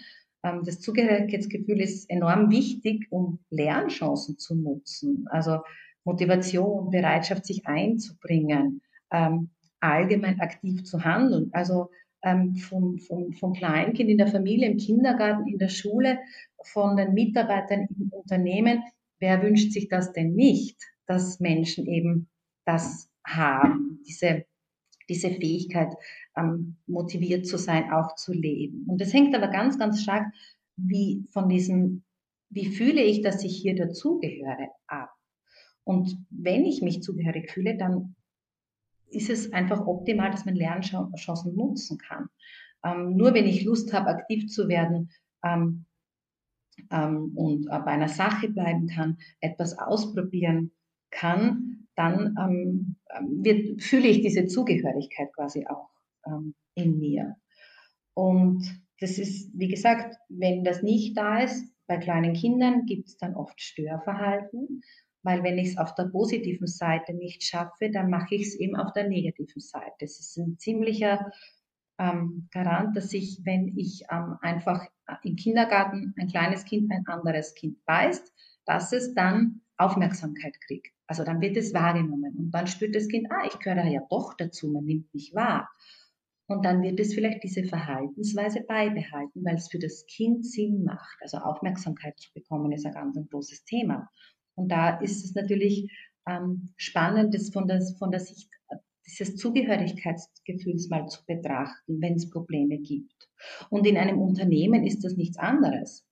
Ähm, 0.44 0.64
das 0.66 0.80
Zugehörigkeitsgefühl 0.82 1.82
ist 1.82 2.10
enorm 2.10 2.52
wichtig, 2.52 3.08
um 3.10 3.40
Lernchancen 3.50 4.38
zu 4.38 4.56
nutzen. 4.56 5.26
Also 5.30 5.62
Motivation, 6.04 6.90
Bereitschaft, 6.90 7.46
sich 7.46 7.66
einzubringen, 7.66 8.82
ähm, 9.12 9.50
allgemein 9.80 10.40
aktiv 10.40 10.84
zu 10.84 11.04
handeln. 11.04 11.50
Also 11.54 11.90
ähm, 12.28 12.56
vom, 12.56 12.98
vom, 13.00 13.32
vom 13.34 13.54
Kleinkind 13.54 14.10
in 14.10 14.18
der 14.18 14.28
Familie, 14.28 14.70
im 14.70 14.78
Kindergarten, 14.78 15.48
in 15.48 15.58
der 15.58 15.70
Schule, 15.70 16.20
von 16.64 16.98
den 16.98 17.14
Mitarbeitern 17.14 17.88
im 17.98 18.10
Unternehmen. 18.12 18.84
Wer 19.20 19.42
wünscht 19.42 19.72
sich 19.72 19.88
das 19.88 20.12
denn 20.12 20.34
nicht, 20.34 20.78
dass 21.06 21.40
Menschen 21.40 21.88
eben 21.88 22.28
das 22.66 23.10
haben, 23.26 24.02
diese, 24.06 24.46
diese 25.10 25.30
Fähigkeit, 25.30 25.94
ähm, 26.36 26.78
motiviert 26.86 27.48
zu 27.48 27.58
sein, 27.58 27.92
auch 27.92 28.16
zu 28.16 28.34
leben. 28.34 28.86
Und 28.88 29.00
das 29.00 29.14
hängt 29.14 29.34
aber 29.34 29.48
ganz, 29.48 29.80
ganz 29.80 30.02
stark 30.02 30.26
wie 30.76 31.26
von 31.32 31.48
diesem, 31.48 32.04
wie 32.50 32.68
fühle 32.68 33.02
ich, 33.02 33.22
dass 33.22 33.44
ich 33.44 33.58
hier 33.58 33.76
dazugehöre, 33.76 34.70
ab. 34.88 35.10
Und 35.86 36.18
wenn 36.30 36.66
ich 36.66 36.82
mich 36.82 37.02
zugehörig 37.02 37.50
fühle, 37.50 37.78
dann 37.78 38.17
ist 39.10 39.30
es 39.30 39.54
einfach 39.54 39.86
optimal, 39.86 40.32
dass 40.32 40.46
man 40.46 40.56
Lernchancen 40.56 41.56
nutzen 41.56 41.98
kann. 41.98 42.30
Ähm, 42.84 43.16
nur 43.16 43.34
wenn 43.34 43.46
ich 43.46 43.64
Lust 43.64 43.94
habe, 43.94 44.10
aktiv 44.10 44.48
zu 44.48 44.68
werden 44.68 45.10
ähm, 45.44 45.86
ähm, 46.92 47.32
und 47.36 47.68
äh, 47.68 47.80
bei 47.80 47.92
einer 47.92 48.10
Sache 48.10 48.50
bleiben 48.50 48.88
kann, 48.88 49.18
etwas 49.40 49.78
ausprobieren 49.78 50.72
kann, 51.10 51.88
dann 51.96 52.36
ähm, 52.40 52.96
ähm, 53.18 53.44
wird, 53.44 53.82
fühle 53.82 54.08
ich 54.08 54.22
diese 54.22 54.46
Zugehörigkeit 54.46 55.34
quasi 55.34 55.66
auch 55.68 55.90
ähm, 56.26 56.54
in 56.76 57.00
mir. 57.00 57.36
Und 58.14 58.64
das 59.00 59.18
ist, 59.18 59.52
wie 59.54 59.68
gesagt, 59.68 60.16
wenn 60.30 60.64
das 60.64 60.84
nicht 60.84 61.18
da 61.18 61.40
ist, 61.40 61.72
bei 61.88 61.98
kleinen 61.98 62.34
Kindern 62.34 62.86
gibt 62.86 63.08
es 63.08 63.18
dann 63.18 63.36
oft 63.36 63.62
Störverhalten 63.62 64.82
weil 65.24 65.44
wenn 65.44 65.58
ich 65.58 65.70
es 65.70 65.78
auf 65.78 65.96
der 65.96 66.06
positiven 66.06 66.68
Seite 66.68 67.14
nicht 67.14 67.44
schaffe, 67.44 67.90
dann 67.92 68.10
mache 68.10 68.36
ich 68.36 68.44
es 68.44 68.56
eben 68.56 68.76
auf 68.76 68.94
der 68.94 69.08
negativen 69.08 69.62
Seite. 69.62 69.94
Das 70.00 70.20
ist 70.20 70.38
ein 70.38 70.58
ziemlicher 70.58 71.32
ähm, 72.00 72.48
Garant, 72.52 72.96
dass 72.96 73.14
ich, 73.14 73.42
wenn 73.44 73.78
ich 73.78 74.04
ähm, 74.12 74.38
einfach 74.42 74.86
im 75.24 75.36
Kindergarten 75.36 76.14
ein 76.18 76.28
kleines 76.28 76.66
Kind 76.66 76.92
ein 76.92 77.06
anderes 77.08 77.56
Kind 77.56 77.84
beißt, 77.86 78.32
dass 78.66 78.92
es 78.94 79.14
dann 79.14 79.62
Aufmerksamkeit 79.78 80.60
kriegt. 80.62 80.94
Also 81.08 81.24
dann 81.24 81.40
wird 81.40 81.56
es 81.56 81.74
wahrgenommen 81.74 82.36
und 82.38 82.52
dann 82.52 82.68
spürt 82.68 82.96
das 82.96 83.08
Kind, 83.08 83.32
ah, 83.32 83.46
ich 83.46 83.58
gehöre 83.60 83.86
ja 83.86 84.02
doch 84.10 84.34
dazu, 84.34 84.68
man 84.70 84.84
nimmt 84.84 85.14
mich 85.14 85.34
wahr. 85.34 85.70
Und 86.50 86.64
dann 86.64 86.82
wird 86.82 87.00
es 87.00 87.14
vielleicht 87.14 87.44
diese 87.44 87.64
Verhaltensweise 87.66 88.62
beibehalten, 88.62 89.44
weil 89.44 89.56
es 89.56 89.68
für 89.68 89.80
das 89.80 90.06
Kind 90.06 90.46
Sinn 90.46 90.84
macht. 90.84 91.18
Also 91.22 91.38
Aufmerksamkeit 91.38 92.18
zu 92.20 92.32
bekommen 92.34 92.72
ist 92.72 92.86
ein 92.86 92.94
ganz 92.94 93.18
ein 93.18 93.28
großes 93.30 93.66
Thema. 93.66 94.10
Und 94.58 94.70
da 94.70 94.98
ist 95.00 95.24
es 95.24 95.36
natürlich 95.36 95.90
ähm, 96.28 96.70
spannend, 96.76 97.34
das 97.34 97.50
von 97.50 97.68
der, 97.68 97.82
von 98.00 98.12
der 98.12 98.20
Sicht 98.20 98.50
dieses 99.06 99.38
Zugehörigkeitsgefühls 99.38 100.90
mal 100.90 101.08
zu 101.08 101.26
betrachten, 101.26 102.02
wenn 102.02 102.16
es 102.16 102.30
Probleme 102.30 102.78
gibt. 102.80 103.30
Und 103.70 103.88
in 103.88 103.98
einem 103.98 104.20
Unternehmen 104.20 104.84
ist 104.84 105.04
das 105.06 105.16
nichts 105.16 105.38
anderes. 105.38 106.06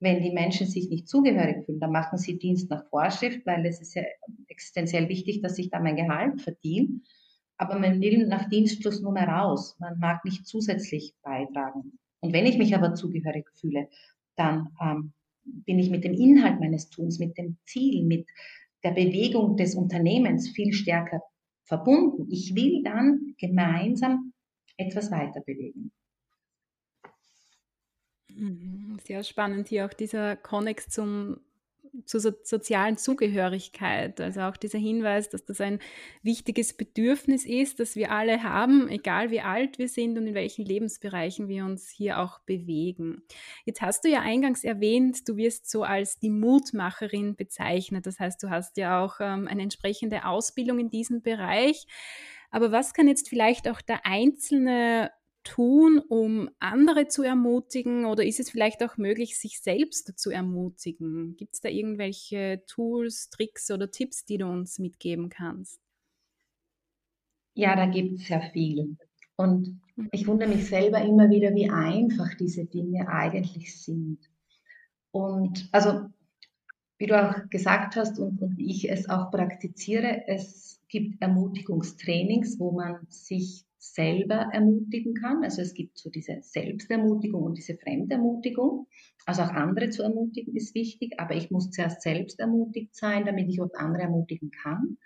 Wenn 0.00 0.22
die 0.22 0.32
Menschen 0.32 0.66
sich 0.66 0.90
nicht 0.90 1.08
zugehörig 1.08 1.64
fühlen, 1.64 1.80
dann 1.80 1.92
machen 1.92 2.18
sie 2.18 2.38
Dienst 2.38 2.68
nach 2.68 2.86
Vorschrift, 2.90 3.46
weil 3.46 3.64
es 3.64 3.80
ist 3.80 3.94
ja 3.94 4.02
existenziell 4.48 5.08
wichtig, 5.08 5.40
dass 5.40 5.56
ich 5.56 5.70
da 5.70 5.80
mein 5.80 5.96
Gehalt 5.96 6.42
verdiene. 6.42 7.00
Aber 7.56 7.78
man 7.78 8.00
will 8.00 8.26
nach 8.26 8.48
Dienstschluss 8.48 9.00
nur 9.00 9.12
mehr 9.12 9.28
raus. 9.28 9.76
Man 9.78 9.98
mag 9.98 10.24
nicht 10.24 10.46
zusätzlich 10.46 11.14
beitragen. 11.22 11.98
Und 12.20 12.32
wenn 12.32 12.44
ich 12.44 12.58
mich 12.58 12.74
aber 12.74 12.94
zugehörig 12.94 13.48
fühle, 13.54 13.88
dann 14.36 14.70
ähm, 14.82 15.12
bin 15.44 15.78
ich 15.78 15.90
mit 15.90 16.04
dem 16.04 16.14
Inhalt 16.14 16.60
meines 16.60 16.90
Tuns, 16.90 17.18
mit 17.18 17.36
dem 17.38 17.58
Ziel, 17.64 18.04
mit 18.04 18.26
der 18.82 18.92
Bewegung 18.92 19.56
des 19.56 19.74
Unternehmens 19.74 20.50
viel 20.50 20.72
stärker 20.72 21.22
verbunden. 21.64 22.28
Ich 22.30 22.54
will 22.54 22.82
dann 22.82 23.34
gemeinsam 23.38 24.32
etwas 24.76 25.10
weiter 25.10 25.40
bewegen. 25.40 25.92
Mhm, 28.28 28.98
sehr 29.04 29.22
spannend 29.22 29.68
hier 29.68 29.86
auch 29.86 29.92
dieser 29.92 30.36
Konnex 30.36 30.88
zum 30.88 31.38
zur 32.04 32.20
so 32.20 32.32
sozialen 32.42 32.96
Zugehörigkeit. 32.96 34.20
Also 34.20 34.42
auch 34.42 34.56
dieser 34.56 34.78
Hinweis, 34.78 35.28
dass 35.28 35.44
das 35.44 35.60
ein 35.60 35.78
wichtiges 36.22 36.76
Bedürfnis 36.76 37.44
ist, 37.44 37.80
das 37.80 37.96
wir 37.96 38.10
alle 38.10 38.42
haben, 38.42 38.88
egal 38.88 39.30
wie 39.30 39.40
alt 39.40 39.78
wir 39.78 39.88
sind 39.88 40.18
und 40.18 40.26
in 40.26 40.34
welchen 40.34 40.64
Lebensbereichen 40.64 41.48
wir 41.48 41.64
uns 41.64 41.88
hier 41.88 42.18
auch 42.20 42.40
bewegen. 42.40 43.22
Jetzt 43.64 43.80
hast 43.82 44.04
du 44.04 44.08
ja 44.08 44.20
eingangs 44.20 44.64
erwähnt, 44.64 45.28
du 45.28 45.36
wirst 45.36 45.70
so 45.70 45.82
als 45.82 46.18
die 46.18 46.30
Mutmacherin 46.30 47.36
bezeichnet. 47.36 48.06
Das 48.06 48.18
heißt, 48.18 48.42
du 48.42 48.50
hast 48.50 48.76
ja 48.76 49.04
auch 49.04 49.16
ähm, 49.20 49.48
eine 49.48 49.62
entsprechende 49.62 50.24
Ausbildung 50.26 50.78
in 50.78 50.90
diesem 50.90 51.22
Bereich. 51.22 51.86
Aber 52.50 52.70
was 52.70 52.94
kann 52.94 53.08
jetzt 53.08 53.28
vielleicht 53.28 53.68
auch 53.68 53.80
der 53.80 54.06
Einzelne 54.06 55.10
tun, 55.44 56.00
um 56.00 56.50
andere 56.58 57.08
zu 57.08 57.22
ermutigen? 57.22 58.06
Oder 58.06 58.24
ist 58.24 58.40
es 58.40 58.50
vielleicht 58.50 58.82
auch 58.82 58.96
möglich, 58.96 59.38
sich 59.38 59.60
selbst 59.60 60.18
zu 60.18 60.30
ermutigen? 60.30 61.36
Gibt 61.36 61.54
es 61.54 61.60
da 61.60 61.68
irgendwelche 61.68 62.62
Tools, 62.66 63.30
Tricks 63.30 63.70
oder 63.70 63.90
Tipps, 63.90 64.24
die 64.24 64.38
du 64.38 64.46
uns 64.46 64.78
mitgeben 64.78 65.28
kannst? 65.28 65.80
Ja, 67.54 67.76
da 67.76 67.86
gibt 67.86 68.18
es 68.18 68.26
sehr 68.26 68.42
viel. 68.52 68.96
Und 69.36 69.80
hm. 69.94 70.08
ich 70.12 70.26
wundere 70.26 70.48
mich 70.48 70.66
selber 70.66 71.00
immer 71.02 71.30
wieder, 71.30 71.54
wie 71.54 71.70
einfach 71.70 72.34
diese 72.34 72.64
Dinge 72.64 73.08
eigentlich 73.08 73.80
sind. 73.80 74.18
Und 75.12 75.68
also, 75.70 76.08
wie 76.98 77.06
du 77.06 77.20
auch 77.20 77.48
gesagt 77.50 77.96
hast 77.96 78.18
und, 78.18 78.40
und 78.42 78.58
ich 78.58 78.90
es 78.90 79.08
auch 79.08 79.30
praktiziere, 79.30 80.26
es 80.26 80.80
gibt 80.88 81.20
Ermutigungstrainings, 81.22 82.58
wo 82.58 82.72
man 82.72 83.06
sich 83.08 83.64
selber 83.92 84.48
ermutigen 84.52 85.14
kann. 85.14 85.44
Also 85.44 85.62
es 85.62 85.74
gibt 85.74 85.98
so 85.98 86.10
diese 86.10 86.38
Selbstermutigung 86.40 87.42
und 87.42 87.58
diese 87.58 87.76
Fremdermutigung. 87.76 88.86
Also 89.26 89.42
auch 89.42 89.50
andere 89.50 89.90
zu 89.90 90.02
ermutigen 90.02 90.54
ist 90.56 90.74
wichtig, 90.74 91.14
aber 91.18 91.34
ich 91.34 91.50
muss 91.50 91.70
zuerst 91.70 92.02
selbst 92.02 92.40
ermutigt 92.40 92.94
sein, 92.94 93.24
damit 93.24 93.48
ich 93.48 93.60
auch 93.60 93.70
andere 93.74 94.04
ermutigen 94.04 94.50
kann. 94.50 94.98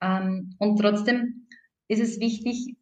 Ähm, 0.00 0.54
und 0.58 0.78
trotzdem 0.78 1.46
ist 1.88 2.00
es 2.00 2.20
wichtig 2.20 2.76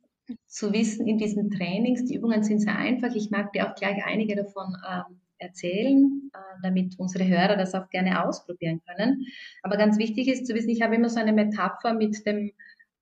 zu 0.47 0.73
wissen 0.73 1.07
in 1.07 1.19
diesen 1.19 1.51
Trainings, 1.51 2.05
die 2.05 2.17
Übungen 2.17 2.43
sind 2.43 2.61
sehr 2.61 2.77
einfach. 2.77 3.15
Ich 3.15 3.31
mag 3.31 3.53
dir 3.53 3.69
auch 3.69 3.75
gleich 3.75 4.05
einige 4.05 4.35
davon 4.35 4.77
ähm, 4.89 5.21
erzählen, 5.39 6.31
äh, 6.33 6.39
damit 6.63 6.99
unsere 6.99 7.27
Hörer 7.27 7.57
das 7.57 7.75
auch 7.75 7.89
gerne 7.91 8.25
ausprobieren 8.25 8.81
können. 8.87 9.27
Aber 9.63 9.77
ganz 9.77 9.99
wichtig 9.99 10.29
ist 10.29 10.47
zu 10.47 10.55
wissen, 10.55 10.71
ich 10.71 10.83
habe 10.83 10.97
immer 10.97 11.09
so 11.09 11.21
eine 11.21 11.33
Metapher 11.33 11.95
mit 11.95 12.27
dem 12.27 12.53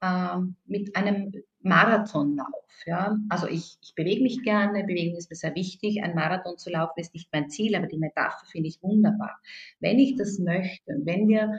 ähm, 0.05 0.57
mit 0.67 0.95
einem 0.97 1.33
Marathonlauf. 1.61 2.49
Ja? 2.85 3.17
Also 3.31 3.47
ich, 3.49 3.79
ich 3.83 3.95
bewege 3.95 4.23
mich 4.23 4.43
gerne, 4.43 4.85
Bewegung 4.85 5.17
ist 5.17 5.31
mir 5.31 5.37
sehr 5.37 5.55
wichtig. 5.55 6.03
Ein 6.03 6.15
Marathon 6.15 6.59
zu 6.59 6.71
laufen 6.71 7.01
ist 7.01 7.15
nicht 7.15 7.29
mein 7.33 7.49
Ziel, 7.49 7.75
aber 7.75 7.87
die 7.87 7.99
Metapher 7.99 8.45
finde 8.47 8.69
ich 8.69 8.83
wunderbar. 8.83 9.39
Wenn 9.81 9.99
ich 9.99 10.17
das 10.17 10.39
möchte 10.39 10.93
und 10.95 11.07
wenn 11.07 11.27
wir 11.29 11.59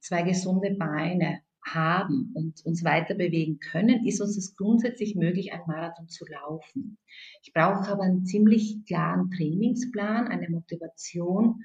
zwei 0.00 0.22
gesunde 0.22 0.74
Beine 0.74 1.40
haben 1.64 2.30
und 2.34 2.64
uns 2.64 2.84
weiter 2.84 3.14
bewegen 3.14 3.58
können, 3.58 4.06
ist 4.06 4.20
uns 4.20 4.36
es 4.36 4.54
grundsätzlich 4.54 5.16
möglich, 5.16 5.52
einen 5.52 5.66
Marathon 5.66 6.08
zu 6.08 6.24
laufen. 6.26 6.98
Ich 7.42 7.52
brauche 7.52 7.90
aber 7.90 8.04
einen 8.04 8.24
ziemlich 8.24 8.84
klaren 8.86 9.30
Trainingsplan, 9.30 10.28
eine 10.28 10.48
Motivation, 10.48 11.62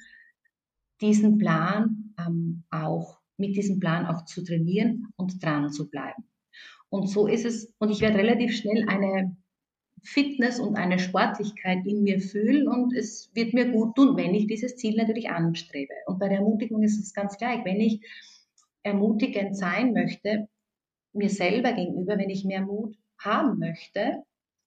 diesen 1.01 1.37
Plan 1.37 2.13
ähm, 2.19 2.63
auch 2.71 3.20
mit 3.37 3.55
diesem 3.55 3.79
Plan 3.79 4.05
auch 4.05 4.25
zu 4.25 4.43
trainieren 4.43 5.07
und 5.15 5.43
dran 5.43 5.71
zu 5.71 5.89
bleiben. 5.89 6.23
Und 6.89 7.07
so 7.09 7.27
ist 7.27 7.45
es, 7.45 7.73
und 7.79 7.89
ich 7.89 8.01
werde 8.01 8.17
relativ 8.17 8.55
schnell 8.55 8.87
eine 8.87 9.35
Fitness 10.03 10.59
und 10.59 10.75
eine 10.75 10.99
Sportlichkeit 10.99 11.85
in 11.85 12.03
mir 12.03 12.19
fühlen 12.19 12.67
und 12.67 12.93
es 12.93 13.29
wird 13.33 13.53
mir 13.53 13.71
gut 13.71 13.95
tun, 13.95 14.17
wenn 14.17 14.33
ich 14.33 14.47
dieses 14.47 14.75
Ziel 14.75 14.95
natürlich 14.95 15.29
anstrebe. 15.29 15.93
Und 16.07 16.19
bei 16.19 16.27
der 16.27 16.39
Ermutigung 16.39 16.83
ist 16.83 16.99
es 16.99 17.13
ganz 17.13 17.37
gleich. 17.37 17.63
Wenn 17.63 17.79
ich 17.79 18.01
ermutigend 18.83 19.55
sein 19.55 19.93
möchte, 19.93 20.47
mir 21.13 21.29
selber 21.29 21.73
gegenüber, 21.73 22.17
wenn 22.17 22.29
ich 22.29 22.45
mehr 22.45 22.61
Mut 22.61 22.97
haben 23.19 23.59
möchte, 23.59 24.23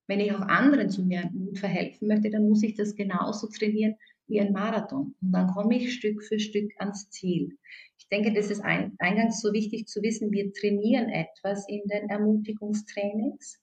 wenn 0.07 0.20
ich 0.20 0.33
auch 0.33 0.40
anderen 0.40 0.90
zu 0.90 1.05
mehr 1.05 1.31
Mut 1.33 1.59
verhelfen 1.59 2.09
möchte, 2.09 2.31
dann 2.31 2.48
muss 2.48 2.62
ich 2.62 2.74
das 2.74 2.94
genauso 2.94 3.48
trainieren 3.48 3.96
wie 4.27 4.41
ein 4.41 4.53
Marathon. 4.53 5.15
Und 5.21 5.33
dann 5.33 5.49
komme 5.49 5.77
ich 5.77 5.95
Stück 5.95 6.23
für 6.23 6.39
Stück 6.39 6.73
ans 6.79 7.11
Ziel. 7.11 7.59
Ich 7.99 8.09
denke, 8.09 8.33
das 8.33 8.51
ist 8.51 8.61
ein, 8.61 8.95
eingangs 8.99 9.41
so 9.41 9.53
wichtig 9.53 9.87
zu 9.87 10.03
wissen, 10.03 10.33
wir 10.33 10.53
trainieren 10.53 11.09
etwas 11.09 11.69
in 11.69 11.83
den 11.87 12.09
Ermutigungstrainings, 12.09 13.61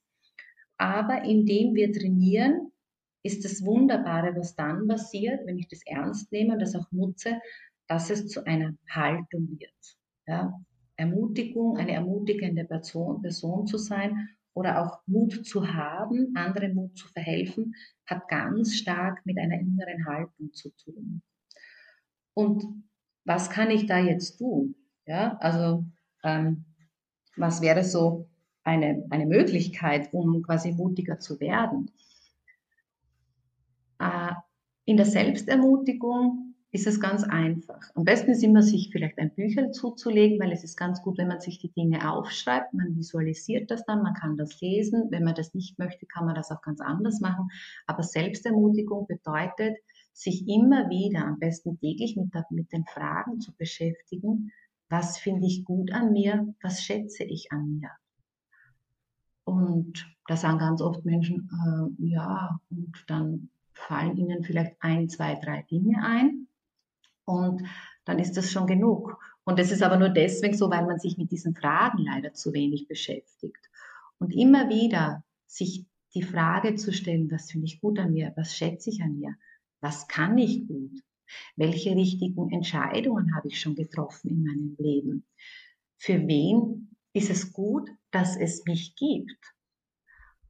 aber 0.77 1.23
indem 1.23 1.75
wir 1.75 1.91
trainieren, 1.91 2.71
ist 3.23 3.45
das 3.45 3.63
Wunderbare, 3.63 4.35
was 4.35 4.55
dann 4.55 4.87
passiert, 4.87 5.45
wenn 5.45 5.59
ich 5.59 5.67
das 5.67 5.81
ernst 5.85 6.31
nehme 6.31 6.53
und 6.53 6.59
das 6.59 6.75
auch 6.75 6.91
nutze, 6.91 7.39
dass 7.87 8.09
es 8.09 8.27
zu 8.27 8.45
einer 8.45 8.75
Haltung 8.89 9.59
wird. 9.59 9.97
Ja? 10.25 10.59
Ermutigung, 10.95 11.77
eine 11.77 11.93
ermutigende 11.93 12.63
Person, 12.63 13.21
Person 13.21 13.67
zu 13.67 13.77
sein 13.77 14.29
oder 14.53 14.81
auch 14.81 14.99
Mut 15.07 15.45
zu 15.45 15.73
haben, 15.73 16.35
anderen 16.35 16.75
Mut 16.75 16.97
zu 16.97 17.07
verhelfen, 17.07 17.73
hat 18.05 18.27
ganz 18.27 18.75
stark 18.75 19.25
mit 19.25 19.37
einer 19.37 19.59
inneren 19.59 20.05
Haltung 20.05 20.53
zu 20.53 20.69
tun. 20.71 21.21
Und 22.33 22.63
was 23.23 23.49
kann 23.49 23.69
ich 23.69 23.85
da 23.85 23.99
jetzt 23.99 24.37
tun? 24.37 24.75
Ja, 25.05 25.37
also 25.37 25.85
ähm, 26.23 26.65
was 27.35 27.61
wäre 27.61 27.83
so 27.83 28.29
eine, 28.63 29.05
eine 29.09 29.25
Möglichkeit, 29.25 30.13
um 30.13 30.41
quasi 30.43 30.71
mutiger 30.71 31.19
zu 31.19 31.39
werden? 31.39 31.91
Äh, 33.99 34.33
in 34.85 34.97
der 34.97 35.05
Selbstermutigung 35.05 36.50
ist 36.73 36.87
es 36.87 37.01
ganz 37.01 37.23
einfach. 37.23 37.91
Am 37.95 38.05
besten 38.05 38.31
ist 38.31 38.43
immer, 38.43 38.61
sich 38.61 38.91
vielleicht 38.91 39.17
ein 39.19 39.35
Büchel 39.35 39.71
zuzulegen, 39.71 40.39
weil 40.39 40.53
es 40.53 40.63
ist 40.63 40.77
ganz 40.77 41.01
gut, 41.01 41.17
wenn 41.17 41.27
man 41.27 41.41
sich 41.41 41.59
die 41.59 41.71
Dinge 41.71 42.09
aufschreibt. 42.09 42.73
Man 42.73 42.95
visualisiert 42.95 43.69
das 43.69 43.85
dann, 43.85 44.01
man 44.01 44.13
kann 44.13 44.37
das 44.37 44.61
lesen. 44.61 45.07
Wenn 45.09 45.25
man 45.25 45.35
das 45.35 45.53
nicht 45.53 45.77
möchte, 45.79 46.05
kann 46.05 46.25
man 46.25 46.35
das 46.35 46.49
auch 46.49 46.61
ganz 46.61 46.79
anders 46.79 47.19
machen. 47.19 47.49
Aber 47.87 48.03
Selbstermutigung 48.03 49.05
bedeutet, 49.05 49.77
sich 50.13 50.47
immer 50.47 50.89
wieder, 50.89 51.25
am 51.25 51.39
besten 51.39 51.77
täglich 51.77 52.15
mit, 52.15 52.33
mit 52.51 52.71
den 52.71 52.85
Fragen 52.85 53.41
zu 53.41 53.53
beschäftigen, 53.53 54.51
was 54.89 55.17
finde 55.17 55.47
ich 55.47 55.65
gut 55.65 55.91
an 55.91 56.13
mir, 56.13 56.53
was 56.61 56.81
schätze 56.81 57.23
ich 57.23 57.51
an 57.51 57.79
mir. 57.79 57.91
Und 59.43 60.09
da 60.27 60.37
sagen 60.37 60.59
ganz 60.59 60.81
oft 60.81 61.03
Menschen, 61.03 61.49
äh, 61.51 62.05
ja, 62.05 62.59
und 62.69 63.03
dann 63.07 63.49
fallen 63.73 64.15
ihnen 64.15 64.43
vielleicht 64.43 64.75
ein, 64.79 65.09
zwei, 65.09 65.35
drei 65.35 65.63
Dinge 65.63 66.03
ein 66.03 66.47
und 67.31 67.63
dann 68.05 68.19
ist 68.19 68.37
das 68.37 68.51
schon 68.51 68.67
genug. 68.67 69.17
Und 69.43 69.57
das 69.57 69.71
ist 69.71 69.81
aber 69.81 69.97
nur 69.97 70.09
deswegen 70.09 70.55
so, 70.55 70.69
weil 70.69 70.85
man 70.85 70.99
sich 70.99 71.17
mit 71.17 71.31
diesen 71.31 71.55
Fragen 71.55 71.99
leider 71.99 72.33
zu 72.33 72.53
wenig 72.53 72.87
beschäftigt. 72.87 73.69
Und 74.19 74.31
immer 74.33 74.69
wieder 74.69 75.23
sich 75.47 75.85
die 76.13 76.21
Frage 76.21 76.75
zu 76.75 76.91
stellen, 76.93 77.31
was 77.31 77.51
finde 77.51 77.65
ich 77.65 77.81
gut 77.81 77.97
an 77.99 78.13
mir, 78.13 78.33
was 78.35 78.55
schätze 78.55 78.89
ich 78.89 79.01
an 79.01 79.17
mir, 79.17 79.35
was 79.79 80.07
kann 80.07 80.37
ich 80.37 80.67
gut, 80.67 81.01
welche 81.55 81.95
richtigen 81.95 82.51
Entscheidungen 82.51 83.35
habe 83.35 83.47
ich 83.47 83.59
schon 83.59 83.75
getroffen 83.75 84.29
in 84.29 84.43
meinem 84.43 84.75
Leben, 84.77 85.25
für 85.97 86.27
wen 86.27 86.95
ist 87.13 87.29
es 87.29 87.53
gut, 87.53 87.89
dass 88.11 88.37
es 88.37 88.65
mich 88.65 88.95
gibt. 88.95 89.53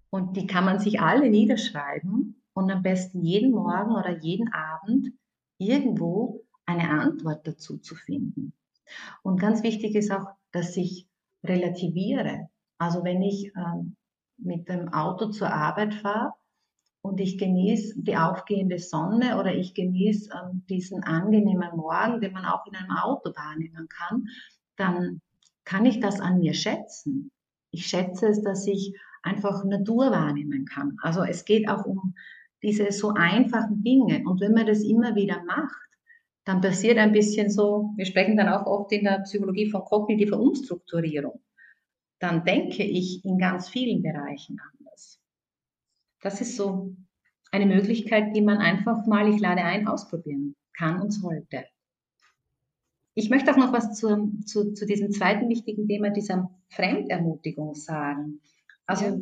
Und 0.09 0.35
die 0.35 0.47
kann 0.47 0.65
man 0.65 0.79
sich 0.79 0.99
alle 0.99 1.29
niederschreiben 1.29 2.43
und 2.53 2.71
am 2.71 2.81
besten 2.81 3.21
jeden 3.21 3.51
Morgen 3.51 3.91
oder 3.91 4.19
jeden 4.19 4.51
Abend 4.51 5.13
irgendwo 5.57 6.43
eine 6.65 6.89
Antwort 6.89 7.47
dazu 7.47 7.77
zu 7.77 7.95
finden. 7.95 8.53
Und 9.23 9.39
ganz 9.39 9.63
wichtig 9.63 9.95
ist 9.95 10.11
auch, 10.11 10.27
dass 10.51 10.75
ich 10.77 11.07
relativiere. 11.43 12.49
Also 12.77 13.03
wenn 13.03 13.21
ich 13.21 13.51
ähm, 13.55 13.95
mit 14.37 14.67
dem 14.69 14.89
Auto 14.89 15.29
zur 15.29 15.53
Arbeit 15.53 15.93
fahre 15.93 16.33
und 17.01 17.19
ich 17.19 17.37
genieße 17.37 18.01
die 18.01 18.17
aufgehende 18.17 18.79
Sonne 18.79 19.39
oder 19.39 19.53
ich 19.55 19.73
genieße 19.73 20.29
ähm, 20.33 20.63
diesen 20.69 21.03
angenehmen 21.03 21.75
Morgen, 21.75 22.21
den 22.21 22.33
man 22.33 22.45
auch 22.45 22.65
in 22.67 22.75
einem 22.75 22.91
Auto 22.91 23.31
wahrnehmen 23.35 23.87
kann, 23.89 24.27
dann 24.75 25.21
kann 25.63 25.85
ich 25.85 25.99
das 25.99 26.19
an 26.19 26.39
mir 26.39 26.53
schätzen? 26.53 27.31
Ich 27.71 27.87
schätze 27.87 28.27
es, 28.27 28.41
dass 28.41 28.67
ich 28.67 28.95
einfach 29.23 29.63
Natur 29.63 30.11
wahrnehmen 30.11 30.65
kann. 30.65 30.97
Also 31.01 31.23
es 31.23 31.45
geht 31.45 31.69
auch 31.69 31.85
um 31.85 32.15
diese 32.63 32.91
so 32.91 33.09
einfachen 33.09 33.83
Dinge. 33.83 34.23
Und 34.25 34.41
wenn 34.41 34.53
man 34.53 34.67
das 34.67 34.81
immer 34.81 35.15
wieder 35.15 35.43
macht, 35.45 35.90
dann 36.43 36.61
passiert 36.61 36.97
ein 36.97 37.11
bisschen 37.11 37.49
so, 37.49 37.91
wir 37.95 38.05
sprechen 38.05 38.37
dann 38.37 38.49
auch 38.49 38.65
oft 38.65 38.91
in 38.91 39.03
der 39.03 39.19
Psychologie 39.19 39.69
von 39.69 39.83
kognitiver 39.83 40.39
Umstrukturierung. 40.39 41.39
Dann 42.19 42.43
denke 42.45 42.83
ich 42.83 43.23
in 43.25 43.37
ganz 43.37 43.69
vielen 43.69 44.01
Bereichen 44.01 44.59
anders. 44.59 45.19
Das 46.21 46.41
ist 46.41 46.55
so 46.55 46.95
eine 47.51 47.65
Möglichkeit, 47.65 48.35
die 48.35 48.41
man 48.41 48.57
einfach 48.57 49.05
mal, 49.05 49.31
ich 49.31 49.39
lade 49.39 49.63
ein, 49.63 49.87
ausprobieren 49.87 50.55
kann 50.73 51.01
und 51.01 51.11
sollte. 51.11 51.65
Ich 53.13 53.29
möchte 53.29 53.51
auch 53.51 53.57
noch 53.57 53.73
was 53.73 53.95
zu, 53.95 54.31
zu, 54.45 54.73
zu 54.73 54.85
diesem 54.85 55.11
zweiten 55.11 55.49
wichtigen 55.49 55.87
Thema, 55.87 56.11
dieser 56.11 56.49
Fremdermutigung 56.69 57.75
sagen. 57.75 58.41
Also 58.85 59.05
ja. 59.05 59.17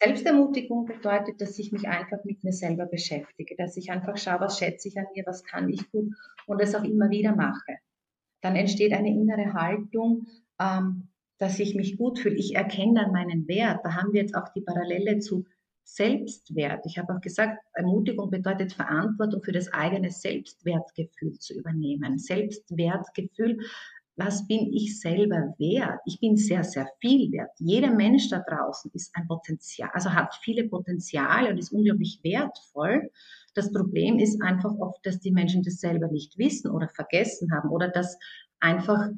Selbstermutigung 0.00 0.86
bedeutet, 0.86 1.40
dass 1.40 1.58
ich 1.58 1.72
mich 1.72 1.88
einfach 1.88 2.22
mit 2.24 2.44
mir 2.44 2.52
selber 2.52 2.86
beschäftige, 2.86 3.56
dass 3.56 3.76
ich 3.76 3.90
einfach 3.90 4.16
schaue, 4.16 4.40
was 4.40 4.58
schätze 4.58 4.88
ich 4.88 4.96
an 4.96 5.06
mir, 5.14 5.24
was 5.26 5.42
kann 5.42 5.68
ich 5.68 5.90
gut 5.90 6.14
und 6.46 6.60
es 6.60 6.74
auch 6.74 6.84
immer 6.84 7.10
wieder 7.10 7.34
mache. 7.34 7.78
Dann 8.40 8.54
entsteht 8.54 8.92
eine 8.92 9.10
innere 9.10 9.52
Haltung, 9.54 10.26
ähm, 10.60 11.08
dass 11.38 11.58
ich 11.58 11.74
mich 11.74 11.96
gut 11.98 12.18
fühle. 12.20 12.36
Ich 12.36 12.54
erkenne 12.54 12.94
dann 12.94 13.12
meinen 13.12 13.48
Wert. 13.48 13.80
Da 13.84 13.94
haben 13.94 14.12
wir 14.12 14.20
jetzt 14.20 14.34
auch 14.34 14.48
die 14.54 14.60
Parallele 14.60 15.18
zu 15.18 15.44
Selbstwert. 15.84 16.84
Ich 16.84 16.98
habe 16.98 17.14
auch 17.14 17.20
gesagt, 17.20 17.58
Ermutigung 17.72 18.30
bedeutet 18.30 18.74
Verantwortung 18.74 19.42
für 19.42 19.52
das 19.52 19.72
eigene 19.72 20.10
Selbstwertgefühl 20.10 21.38
zu 21.38 21.54
übernehmen. 21.54 22.18
Selbstwertgefühl 22.18 23.58
was 24.18 24.46
bin 24.48 24.72
ich 24.72 25.00
selber 25.00 25.54
wert? 25.58 26.00
Ich 26.04 26.18
bin 26.18 26.36
sehr, 26.36 26.64
sehr 26.64 26.88
viel 27.00 27.30
wert. 27.30 27.52
Jeder 27.58 27.94
Mensch 27.94 28.28
da 28.28 28.40
draußen 28.40 28.90
ist 28.92 29.14
ein 29.14 29.28
Potenzial, 29.28 29.90
also 29.92 30.12
hat 30.12 30.34
viele 30.42 30.68
Potenziale 30.68 31.50
und 31.50 31.58
ist 31.58 31.72
unglaublich 31.72 32.18
wertvoll. 32.24 33.10
Das 33.54 33.72
Problem 33.72 34.18
ist 34.18 34.42
einfach 34.42 34.74
oft, 34.80 35.06
dass 35.06 35.20
die 35.20 35.30
Menschen 35.30 35.62
das 35.62 35.76
selber 35.76 36.08
nicht 36.08 36.36
wissen 36.36 36.70
oder 36.70 36.88
vergessen 36.88 37.52
haben 37.52 37.70
oder 37.70 37.88
dass 37.88 38.18
einfach 38.58 39.08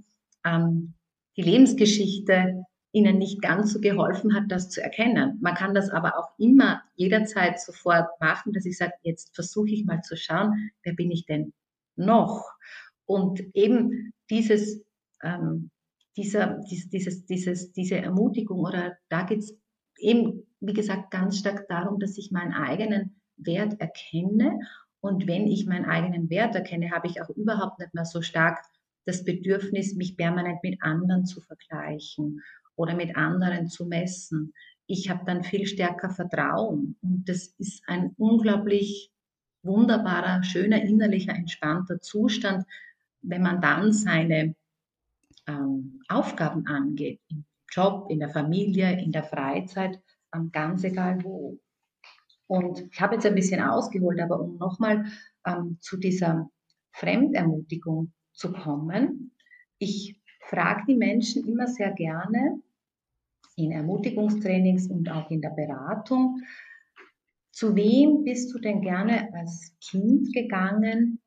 ähm, 0.45 0.93
die 1.39 1.43
Lebensgeschichte 1.43 2.67
ihnen 2.93 3.17
nicht 3.17 3.41
ganz 3.41 3.73
so 3.73 3.81
geholfen 3.81 4.35
hat, 4.35 4.45
das 4.49 4.69
zu 4.69 4.83
erkennen. 4.83 5.39
Man 5.41 5.55
kann 5.55 5.75
das 5.75 5.89
aber 5.89 6.19
auch 6.19 6.39
immer 6.39 6.83
jederzeit 6.97 7.59
sofort 7.59 8.09
machen, 8.21 8.53
dass 8.53 8.67
ich 8.67 8.77
sage, 8.77 8.93
jetzt 9.03 9.35
versuche 9.35 9.71
ich 9.71 9.87
mal 9.87 10.03
zu 10.03 10.17
schauen, 10.17 10.71
wer 10.83 10.93
bin 10.93 11.11
ich 11.11 11.25
denn 11.25 11.55
noch? 11.97 12.51
Und 13.07 13.41
eben 13.55 14.13
dieses 14.29 14.83
ähm, 15.23 15.71
dieser, 16.17 16.61
dieses, 16.71 17.25
dieses, 17.27 17.73
diese 17.73 17.97
Ermutigung 17.97 18.61
oder 18.61 18.97
da 19.09 19.23
geht 19.23 19.41
es 19.41 19.57
eben, 19.97 20.47
wie 20.61 20.73
gesagt, 20.73 21.11
ganz 21.11 21.39
stark 21.39 21.69
darum, 21.69 21.99
dass 21.99 22.19
ich 22.19 22.31
meinen 22.31 22.53
eigenen 22.53 23.21
Wert 23.37 23.81
erkenne. 23.81 24.59
Und 25.01 25.27
wenn 25.27 25.47
ich 25.47 25.67
meinen 25.67 25.87
eigenen 25.87 26.29
Wert 26.29 26.55
erkenne, 26.55 26.91
habe 26.91 27.07
ich 27.07 27.23
auch 27.23 27.31
überhaupt 27.31 27.79
nicht 27.79 27.95
mehr 27.95 28.05
so 28.05 28.23
stark 28.23 28.59
das 29.07 29.25
Bedürfnis, 29.25 29.95
mich 29.95 30.17
permanent 30.17 30.63
mit 30.63 30.83
anderen 30.83 31.25
zu 31.25 31.41
vergleichen 31.41 32.43
oder 32.77 32.95
mit 32.95 33.17
anderen 33.17 33.69
zu 33.69 33.87
messen. 33.87 34.53
Ich 34.87 35.09
habe 35.09 35.25
dann 35.25 35.45
viel 35.45 35.67
stärker 35.67 36.11
Vertrauen 36.11 36.97
und 37.01 37.29
das 37.29 37.55
ist 37.59 37.83
ein 37.87 38.15
unglaublich 38.19 39.11
wunderbarer, 39.63 40.43
schöner, 40.43 40.83
innerlicher, 40.83 41.35
entspannter 41.35 42.01
Zustand, 42.01 42.65
wenn 43.23 43.43
man 43.43 43.61
dann 43.61 43.93
seine 43.93 44.55
ähm, 45.51 46.01
Aufgaben 46.09 46.67
angeht, 46.67 47.21
im 47.29 47.45
Job, 47.71 48.07
in 48.11 48.21
der 48.21 48.31
Familie, 48.31 49.01
in 49.01 49.13
der 49.13 49.25
Freizeit, 49.25 50.01
ähm, 50.35 50.51
ganz 50.53 50.85
egal 50.85 51.23
wo. 51.25 51.59
Und 52.47 52.89
ich 52.91 53.01
habe 53.01 53.15
jetzt 53.15 53.27
ein 53.27 53.35
bisschen 53.35 53.63
ausgeholt, 53.63 54.21
aber 54.21 54.41
um 54.41 54.57
nochmal 54.57 55.07
ähm, 55.47 55.79
zu 55.81 55.97
dieser 55.97 56.51
Fremdermutigung 56.93 58.13
zu 58.33 58.53
kommen, 58.53 59.33
ich 59.79 60.21
frage 60.41 60.85
die 60.89 60.97
Menschen 60.97 61.47
immer 61.47 61.67
sehr 61.67 61.93
gerne 61.93 62.61
in 63.57 63.73
Ermutigungstrainings 63.73 64.89
und 64.89 65.11
auch 65.11 65.31
in 65.31 65.41
der 65.41 65.51
Beratung, 65.51 66.43
zu 67.53 67.77
wem 67.77 68.25
bist 68.25 68.53
du 68.55 68.59
denn 68.59 68.81
gerne 68.81 69.33
als 69.35 69.77
Kind 69.81 70.33
gegangen 70.33 71.21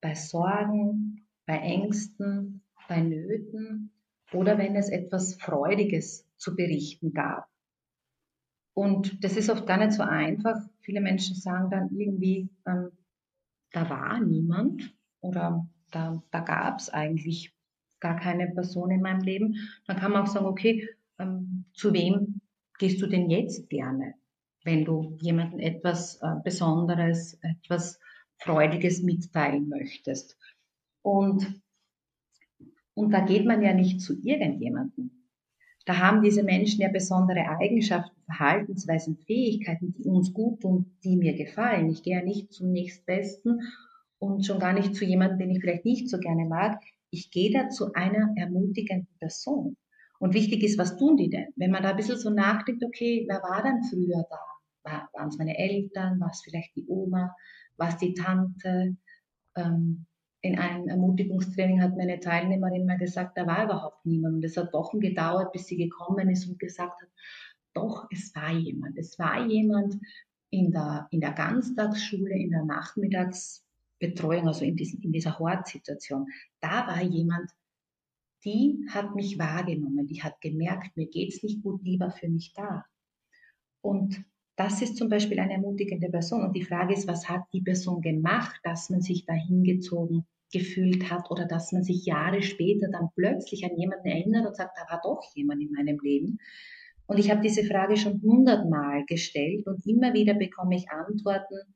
bei 0.00 0.14
Sorgen, 0.14 1.26
bei 1.46 1.58
Ängsten, 1.58 2.63
bei 2.88 3.00
Nöten 3.00 3.90
oder 4.32 4.58
wenn 4.58 4.76
es 4.76 4.88
etwas 4.88 5.34
Freudiges 5.34 6.26
zu 6.36 6.54
berichten 6.54 7.12
gab. 7.12 7.48
Und 8.74 9.22
das 9.22 9.36
ist 9.36 9.50
oft 9.50 9.66
gar 9.66 9.78
nicht 9.78 9.92
so 9.92 10.02
einfach. 10.02 10.56
Viele 10.80 11.00
Menschen 11.00 11.36
sagen 11.36 11.70
dann 11.70 11.90
irgendwie, 11.96 12.48
ähm, 12.66 12.90
da 13.72 13.88
war 13.88 14.20
niemand 14.20 14.94
oder 15.20 15.66
da, 15.90 16.22
da 16.30 16.40
gab 16.40 16.80
es 16.80 16.90
eigentlich 16.90 17.54
gar 18.00 18.18
keine 18.18 18.48
Person 18.48 18.90
in 18.90 19.00
meinem 19.00 19.22
Leben. 19.22 19.56
Dann 19.86 19.96
kann 19.96 20.12
man 20.12 20.22
auch 20.22 20.26
sagen, 20.26 20.46
okay, 20.46 20.88
ähm, 21.18 21.64
zu 21.72 21.92
wem 21.92 22.40
gehst 22.78 23.00
du 23.00 23.06
denn 23.06 23.30
jetzt 23.30 23.70
gerne, 23.70 24.14
wenn 24.64 24.84
du 24.84 25.16
jemandem 25.20 25.60
etwas 25.60 26.20
äh, 26.20 26.34
Besonderes, 26.42 27.38
etwas 27.42 28.00
Freudiges 28.38 29.02
mitteilen 29.02 29.68
möchtest? 29.68 30.36
Und 31.02 31.62
und 32.94 33.10
da 33.10 33.20
geht 33.20 33.44
man 33.44 33.62
ja 33.62 33.74
nicht 33.74 34.00
zu 34.00 34.14
irgendjemandem. 34.22 35.10
Da 35.84 35.98
haben 35.98 36.22
diese 36.22 36.42
Menschen 36.42 36.80
ja 36.80 36.88
besondere 36.88 37.46
Eigenschaften, 37.60 38.16
Verhaltensweisen, 38.24 39.18
Fähigkeiten, 39.18 39.92
die 39.92 40.04
uns 40.04 40.32
gut 40.32 40.62
tun, 40.62 40.96
die 41.04 41.16
mir 41.16 41.34
gefallen. 41.34 41.90
Ich 41.90 42.02
gehe 42.02 42.16
ja 42.16 42.24
nicht 42.24 42.52
zum 42.52 42.72
nächstbesten 42.72 43.60
und 44.18 44.46
schon 44.46 44.58
gar 44.58 44.72
nicht 44.72 44.94
zu 44.94 45.04
jemandem, 45.04 45.40
den 45.40 45.50
ich 45.50 45.60
vielleicht 45.60 45.84
nicht 45.84 46.08
so 46.08 46.18
gerne 46.18 46.46
mag. 46.46 46.80
Ich 47.10 47.30
gehe 47.30 47.52
da 47.52 47.68
zu 47.68 47.92
einer 47.92 48.32
ermutigenden 48.36 49.14
Person. 49.18 49.76
Und 50.18 50.32
wichtig 50.32 50.62
ist, 50.62 50.78
was 50.78 50.96
tun 50.96 51.18
die 51.18 51.28
denn? 51.28 51.48
Wenn 51.56 51.70
man 51.70 51.82
da 51.82 51.90
ein 51.90 51.96
bisschen 51.96 52.18
so 52.18 52.30
nachdenkt, 52.30 52.82
okay, 52.82 53.26
wer 53.28 53.42
war 53.42 53.62
dann 53.62 53.82
früher 53.82 54.24
da? 54.30 55.08
Waren 55.12 55.28
es 55.28 55.36
meine 55.36 55.58
Eltern? 55.58 56.18
War 56.20 56.30
es 56.30 56.40
vielleicht 56.42 56.74
die 56.76 56.86
Oma? 56.86 57.34
War 57.76 57.88
es 57.88 57.98
die 57.98 58.14
Tante? 58.14 58.96
Ähm, 59.54 60.06
in 60.44 60.58
einem 60.58 60.88
Ermutigungstraining 60.88 61.80
hat 61.80 61.96
meine 61.96 62.20
Teilnehmerin 62.20 62.84
mal 62.84 62.98
gesagt, 62.98 63.38
da 63.38 63.46
war 63.46 63.64
überhaupt 63.64 64.04
niemand. 64.04 64.34
Und 64.34 64.44
es 64.44 64.58
hat 64.58 64.74
Wochen 64.74 65.00
gedauert, 65.00 65.52
bis 65.52 65.66
sie 65.66 65.76
gekommen 65.78 66.28
ist 66.28 66.46
und 66.46 66.58
gesagt 66.58 67.00
hat, 67.00 67.08
doch, 67.72 68.06
es 68.12 68.34
war 68.34 68.52
jemand. 68.52 68.98
Es 68.98 69.18
war 69.18 69.46
jemand 69.46 69.98
in 70.50 70.70
der, 70.70 71.08
in 71.10 71.22
der 71.22 71.32
Ganztagsschule, 71.32 72.34
in 72.34 72.50
der 72.50 72.62
Nachmittagsbetreuung, 72.66 74.46
also 74.46 74.66
in, 74.66 74.76
diesen, 74.76 75.00
in 75.00 75.12
dieser 75.12 75.38
Hortsituation. 75.38 76.26
Da 76.60 76.86
war 76.88 77.02
jemand, 77.02 77.50
die 78.44 78.84
hat 78.90 79.14
mich 79.14 79.38
wahrgenommen, 79.38 80.06
die 80.06 80.22
hat 80.22 80.42
gemerkt, 80.42 80.94
mir 80.98 81.06
geht 81.06 81.32
es 81.32 81.42
nicht 81.42 81.62
gut, 81.62 81.80
die 81.86 81.98
war 81.98 82.10
für 82.10 82.28
mich 82.28 82.52
da. 82.52 82.84
Und 83.80 84.22
das 84.56 84.82
ist 84.82 84.98
zum 84.98 85.08
Beispiel 85.08 85.40
eine 85.40 85.54
ermutigende 85.54 86.10
Person. 86.10 86.42
Und 86.42 86.54
die 86.54 86.64
Frage 86.64 86.92
ist, 86.92 87.08
was 87.08 87.30
hat 87.30 87.44
die 87.54 87.62
Person 87.62 88.02
gemacht, 88.02 88.60
dass 88.62 88.90
man 88.90 89.00
sich 89.00 89.24
da 89.24 89.32
hingezogen 89.32 90.26
gefühlt 90.54 91.10
hat 91.10 91.30
oder 91.30 91.44
dass 91.46 91.72
man 91.72 91.82
sich 91.82 92.06
Jahre 92.06 92.40
später 92.42 92.88
dann 92.90 93.10
plötzlich 93.14 93.64
an 93.64 93.76
jemanden 93.76 94.06
erinnert 94.06 94.46
und 94.46 94.56
sagt, 94.56 94.78
da 94.78 94.90
war 94.90 95.00
doch 95.02 95.22
jemand 95.34 95.60
in 95.60 95.72
meinem 95.72 95.98
Leben. 96.00 96.38
Und 97.06 97.18
ich 97.18 97.30
habe 97.30 97.42
diese 97.42 97.64
Frage 97.64 97.96
schon 97.96 98.22
hundertmal 98.22 99.04
gestellt 99.06 99.66
und 99.66 99.84
immer 99.86 100.14
wieder 100.14 100.34
bekomme 100.34 100.76
ich 100.76 100.88
Antworten, 100.88 101.74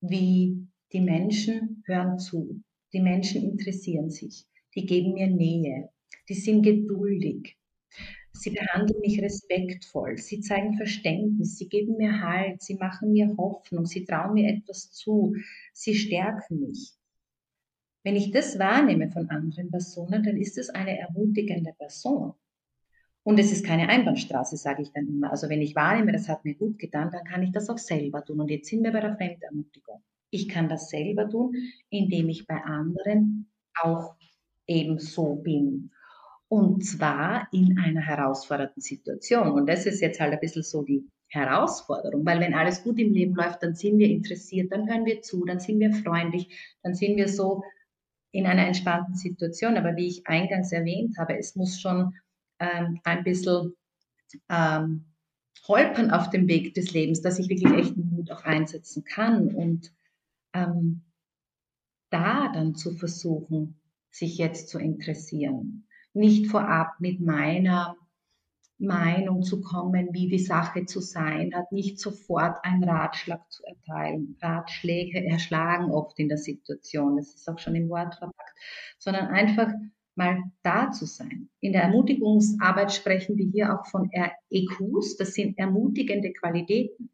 wie 0.00 0.66
die 0.92 1.00
Menschen 1.00 1.84
hören 1.86 2.18
zu, 2.18 2.62
die 2.92 3.00
Menschen 3.00 3.42
interessieren 3.42 4.10
sich, 4.10 4.46
die 4.74 4.86
geben 4.86 5.12
mir 5.12 5.28
Nähe, 5.28 5.90
die 6.28 6.34
sind 6.34 6.62
geduldig, 6.62 7.56
sie 8.32 8.50
behandeln 8.50 9.00
mich 9.00 9.20
respektvoll, 9.22 10.16
sie 10.16 10.40
zeigen 10.40 10.76
Verständnis, 10.76 11.58
sie 11.58 11.68
geben 11.68 11.96
mir 11.96 12.22
Halt, 12.22 12.62
sie 12.62 12.76
machen 12.76 13.12
mir 13.12 13.36
Hoffnung, 13.36 13.86
sie 13.86 14.04
trauen 14.04 14.34
mir 14.34 14.48
etwas 14.48 14.90
zu, 14.90 15.34
sie 15.72 15.94
stärken 15.94 16.60
mich. 16.60 16.97
Wenn 18.08 18.16
ich 18.16 18.30
das 18.30 18.58
wahrnehme 18.58 19.10
von 19.10 19.28
anderen 19.28 19.70
Personen, 19.70 20.22
dann 20.22 20.38
ist 20.38 20.56
es 20.56 20.70
eine 20.70 20.98
ermutigende 20.98 21.74
Person. 21.74 22.32
Und 23.22 23.38
es 23.38 23.52
ist 23.52 23.66
keine 23.66 23.90
Einbahnstraße, 23.90 24.56
sage 24.56 24.80
ich 24.80 24.90
dann 24.94 25.06
immer. 25.06 25.30
Also 25.30 25.50
wenn 25.50 25.60
ich 25.60 25.76
wahrnehme, 25.76 26.12
das 26.12 26.26
hat 26.26 26.42
mir 26.42 26.54
gut 26.54 26.78
getan, 26.78 27.10
dann 27.12 27.24
kann 27.24 27.42
ich 27.42 27.52
das 27.52 27.68
auch 27.68 27.76
selber 27.76 28.24
tun. 28.24 28.40
Und 28.40 28.50
jetzt 28.50 28.70
sind 28.70 28.82
wir 28.82 28.92
bei 28.92 29.00
der 29.00 29.14
Fremdermutigung. 29.14 30.02
Ich 30.30 30.48
kann 30.48 30.70
das 30.70 30.88
selber 30.88 31.28
tun, 31.28 31.54
indem 31.90 32.30
ich 32.30 32.46
bei 32.46 32.62
anderen 32.62 33.50
auch 33.78 34.14
eben 34.66 34.98
so 34.98 35.34
bin. 35.34 35.90
Und 36.48 36.86
zwar 36.86 37.46
in 37.52 37.76
einer 37.76 38.00
herausfordernden 38.00 38.80
Situation. 38.80 39.50
Und 39.50 39.68
das 39.68 39.84
ist 39.84 40.00
jetzt 40.00 40.18
halt 40.18 40.32
ein 40.32 40.40
bisschen 40.40 40.62
so 40.62 40.82
die 40.82 41.06
Herausforderung, 41.26 42.24
weil 42.24 42.40
wenn 42.40 42.54
alles 42.54 42.82
gut 42.82 42.98
im 42.98 43.12
Leben 43.12 43.34
läuft, 43.34 43.62
dann 43.62 43.74
sind 43.74 43.98
wir 43.98 44.08
interessiert, 44.08 44.72
dann 44.72 44.88
hören 44.88 45.04
wir 45.04 45.20
zu, 45.20 45.44
dann 45.44 45.60
sind 45.60 45.78
wir 45.78 45.92
freundlich, 45.92 46.48
dann 46.82 46.94
sind 46.94 47.18
wir 47.18 47.28
so 47.28 47.62
in 48.30 48.46
einer 48.46 48.66
entspannten 48.66 49.14
Situation. 49.14 49.76
Aber 49.76 49.96
wie 49.96 50.08
ich 50.08 50.26
eingangs 50.26 50.72
erwähnt 50.72 51.16
habe, 51.18 51.38
es 51.38 51.56
muss 51.56 51.80
schon 51.80 52.14
ähm, 52.58 53.00
ein 53.04 53.24
bisschen 53.24 53.74
ähm, 54.48 55.04
holpern 55.66 56.10
auf 56.10 56.30
dem 56.30 56.48
Weg 56.48 56.74
des 56.74 56.92
Lebens, 56.92 57.20
dass 57.20 57.38
ich 57.38 57.48
wirklich 57.48 57.72
echten 57.72 58.10
Mut 58.10 58.30
auch 58.30 58.44
einsetzen 58.44 59.04
kann 59.04 59.54
und 59.54 59.92
ähm, 60.54 61.02
da 62.10 62.50
dann 62.52 62.74
zu 62.74 62.92
versuchen, 62.92 63.80
sich 64.10 64.38
jetzt 64.38 64.68
zu 64.68 64.78
interessieren. 64.78 65.86
Nicht 66.14 66.46
vorab 66.46 67.00
mit 67.00 67.20
meiner 67.20 67.96
Meinung 68.78 69.42
zu 69.42 69.60
kommen, 69.60 70.08
wie 70.12 70.28
die 70.28 70.38
Sache 70.38 70.84
zu 70.86 71.00
sein 71.00 71.52
hat, 71.54 71.72
nicht 71.72 71.98
sofort 71.98 72.64
einen 72.64 72.84
Ratschlag 72.84 73.40
zu 73.50 73.64
erteilen. 73.64 74.36
Ratschläge 74.40 75.24
erschlagen 75.24 75.90
oft 75.90 76.18
in 76.18 76.28
der 76.28 76.38
Situation, 76.38 77.16
das 77.16 77.34
ist 77.34 77.48
auch 77.48 77.58
schon 77.58 77.74
im 77.74 77.88
Wort 77.88 78.14
verpackt, 78.14 78.58
sondern 78.98 79.26
einfach 79.26 79.72
mal 80.14 80.42
da 80.62 80.90
zu 80.90 81.06
sein. 81.06 81.48
In 81.60 81.72
der 81.72 81.82
Ermutigungsarbeit 81.82 82.92
sprechen 82.92 83.36
wir 83.36 83.46
hier 83.46 83.74
auch 83.74 83.86
von 83.86 84.10
EQs, 84.50 85.16
das 85.16 85.34
sind 85.34 85.58
ermutigende 85.58 86.32
Qualitäten, 86.32 87.10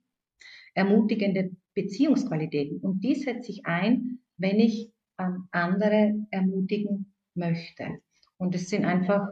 ermutigende 0.74 1.50
Beziehungsqualitäten. 1.74 2.78
Und 2.78 3.02
die 3.02 3.14
setze 3.14 3.52
ich 3.52 3.66
ein, 3.66 4.20
wenn 4.36 4.58
ich 4.58 4.90
ähm, 5.18 5.48
andere 5.50 6.26
ermutigen 6.30 7.14
möchte. 7.34 8.00
Und 8.36 8.54
es 8.54 8.68
sind 8.68 8.84
einfach 8.84 9.28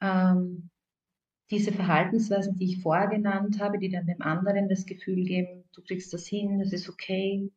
ähm, 0.00 0.70
diese 1.50 1.72
Verhaltensweisen, 1.72 2.56
die 2.56 2.66
ich 2.66 2.82
vorher 2.82 3.08
genannt 3.08 3.60
habe, 3.60 3.78
die 3.78 3.88
dann 3.88 4.06
dem 4.06 4.20
anderen 4.20 4.68
das 4.68 4.84
Gefühl 4.84 5.24
geben, 5.24 5.64
du 5.72 5.82
kriegst 5.82 6.12
das 6.12 6.26
hin, 6.26 6.58
das 6.58 6.72
ist 6.72 6.88
okay, 6.88 7.50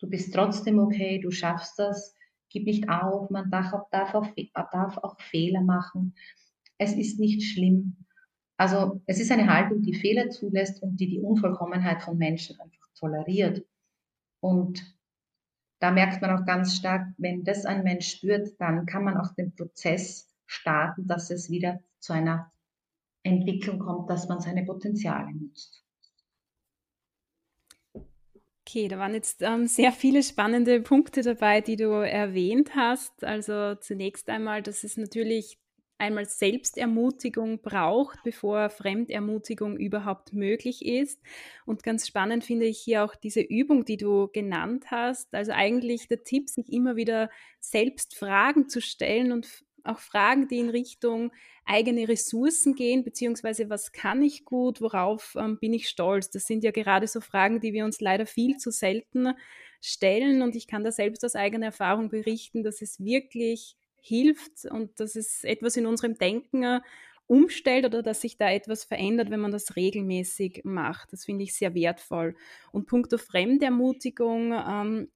du 0.00 0.08
bist 0.08 0.32
trotzdem 0.34 0.78
okay, 0.78 1.18
du 1.18 1.30
schaffst 1.30 1.78
das, 1.78 2.16
gib 2.48 2.64
nicht 2.64 2.88
auf, 2.88 3.30
man 3.30 3.50
darf 3.50 3.72
auch, 3.72 3.88
darf 3.90 4.14
auch, 4.14 4.26
darf 4.54 4.96
auch 4.98 5.20
Fehler 5.20 5.60
machen. 5.60 6.14
Es 6.78 6.94
ist 6.94 7.20
nicht 7.20 7.42
schlimm. 7.42 7.96
Also 8.56 9.00
es 9.06 9.20
ist 9.20 9.30
eine 9.30 9.52
Haltung, 9.52 9.82
die 9.82 9.94
Fehler 9.94 10.30
zulässt 10.30 10.82
und 10.82 10.96
die 10.98 11.08
die 11.08 11.20
Unvollkommenheit 11.20 12.02
von 12.02 12.18
Menschen 12.18 12.60
einfach 12.60 12.88
toleriert. 12.94 13.64
Und 14.40 14.82
da 15.78 15.90
merkt 15.90 16.20
man 16.20 16.30
auch 16.38 16.44
ganz 16.44 16.76
stark, 16.76 17.08
wenn 17.16 17.44
das 17.44 17.64
ein 17.64 17.82
Mensch 17.82 18.08
spürt, 18.08 18.60
dann 18.60 18.86
kann 18.86 19.04
man 19.04 19.16
auch 19.16 19.34
den 19.34 19.54
Prozess 19.54 20.28
starten, 20.46 21.06
dass 21.06 21.30
es 21.30 21.50
wieder 21.50 21.80
zu 22.00 22.12
einer 22.12 22.52
Entwicklung 23.22 23.78
kommt, 23.78 24.08
dass 24.10 24.28
man 24.28 24.40
seine 24.40 24.64
Potenziale 24.64 25.32
nutzt. 25.34 25.84
Okay, 28.66 28.86
da 28.86 28.98
waren 28.98 29.14
jetzt 29.14 29.42
ähm, 29.42 29.66
sehr 29.66 29.90
viele 29.90 30.22
spannende 30.22 30.80
Punkte 30.80 31.22
dabei, 31.22 31.60
die 31.60 31.76
du 31.76 31.90
erwähnt 31.90 32.76
hast. 32.76 33.24
Also 33.24 33.74
zunächst 33.74 34.28
einmal, 34.28 34.62
dass 34.62 34.84
es 34.84 34.96
natürlich 34.96 35.58
einmal 36.00 36.24
Selbstermutigung 36.24 37.60
braucht, 37.60 38.22
bevor 38.24 38.70
Fremdermutigung 38.70 39.76
überhaupt 39.76 40.32
möglich 40.32 40.84
ist. 40.84 41.20
Und 41.66 41.82
ganz 41.82 42.06
spannend 42.06 42.44
finde 42.44 42.66
ich 42.66 42.78
hier 42.78 43.04
auch 43.04 43.14
diese 43.14 43.40
Übung, 43.40 43.84
die 43.84 43.96
du 43.96 44.28
genannt 44.28 44.86
hast. 44.90 45.34
Also 45.34 45.52
eigentlich 45.52 46.08
der 46.08 46.24
Tipp, 46.24 46.48
sich 46.48 46.72
immer 46.72 46.96
wieder 46.96 47.28
selbst 47.60 48.16
Fragen 48.16 48.68
zu 48.68 48.80
stellen 48.80 49.32
und 49.32 49.46
auch 49.84 49.98
Fragen, 49.98 50.48
die 50.48 50.58
in 50.58 50.70
Richtung 50.70 51.32
eigene 51.64 52.08
Ressourcen 52.08 52.74
gehen, 52.74 53.04
beziehungsweise 53.04 53.70
was 53.70 53.92
kann 53.92 54.22
ich 54.22 54.44
gut, 54.44 54.80
worauf 54.80 55.36
ähm, 55.38 55.58
bin 55.58 55.72
ich 55.72 55.88
stolz. 55.88 56.30
Das 56.30 56.46
sind 56.46 56.64
ja 56.64 56.70
gerade 56.70 57.06
so 57.06 57.20
Fragen, 57.20 57.60
die 57.60 57.72
wir 57.72 57.84
uns 57.84 58.00
leider 58.00 58.26
viel 58.26 58.56
zu 58.56 58.70
selten 58.70 59.34
stellen. 59.80 60.42
Und 60.42 60.56
ich 60.56 60.66
kann 60.66 60.84
da 60.84 60.92
selbst 60.92 61.24
aus 61.24 61.36
eigener 61.36 61.66
Erfahrung 61.66 62.08
berichten, 62.08 62.62
dass 62.62 62.82
es 62.82 63.02
wirklich 63.02 63.76
hilft 64.02 64.64
und 64.70 64.98
dass 64.98 65.16
es 65.16 65.44
etwas 65.44 65.76
in 65.76 65.86
unserem 65.86 66.16
Denken 66.16 66.62
äh, 66.62 66.80
umstellt 67.26 67.84
oder 67.84 68.02
dass 68.02 68.22
sich 68.22 68.38
da 68.38 68.50
etwas 68.50 68.82
verändert, 68.82 69.30
wenn 69.30 69.40
man 69.40 69.52
das 69.52 69.76
regelmäßig 69.76 70.62
macht. 70.64 71.12
Das 71.12 71.24
finde 71.24 71.44
ich 71.44 71.54
sehr 71.54 71.74
wertvoll. 71.74 72.34
Und 72.72 72.86
punkto 72.86 73.18
Fremdermutigung 73.18 74.52
ähm, 74.52 75.08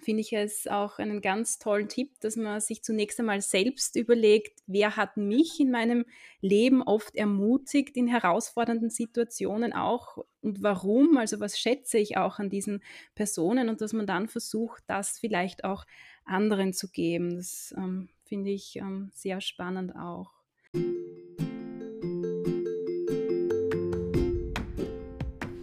finde 0.00 0.22
ich 0.22 0.32
es 0.32 0.66
auch 0.66 0.98
einen 0.98 1.20
ganz 1.20 1.58
tollen 1.58 1.88
Tipp, 1.88 2.18
dass 2.20 2.36
man 2.36 2.60
sich 2.60 2.82
zunächst 2.82 3.20
einmal 3.20 3.40
selbst 3.42 3.96
überlegt, 3.96 4.60
wer 4.66 4.96
hat 4.96 5.16
mich 5.16 5.60
in 5.60 5.70
meinem 5.70 6.06
Leben 6.40 6.82
oft 6.82 7.14
ermutigt 7.14 7.96
in 7.96 8.06
herausfordernden 8.06 8.90
Situationen 8.90 9.72
auch 9.72 10.18
und 10.40 10.62
warum, 10.62 11.16
also 11.18 11.40
was 11.40 11.58
schätze 11.58 11.98
ich 11.98 12.16
auch 12.16 12.38
an 12.38 12.50
diesen 12.50 12.82
Personen 13.14 13.68
und 13.68 13.80
dass 13.80 13.92
man 13.92 14.06
dann 14.06 14.28
versucht, 14.28 14.82
das 14.86 15.18
vielleicht 15.18 15.64
auch 15.64 15.84
anderen 16.24 16.72
zu 16.72 16.88
geben. 16.88 17.36
Das 17.36 17.74
ähm, 17.76 18.08
finde 18.24 18.50
ich 18.50 18.76
ähm, 18.76 19.10
sehr 19.12 19.40
spannend 19.40 19.94
auch. 19.94 20.32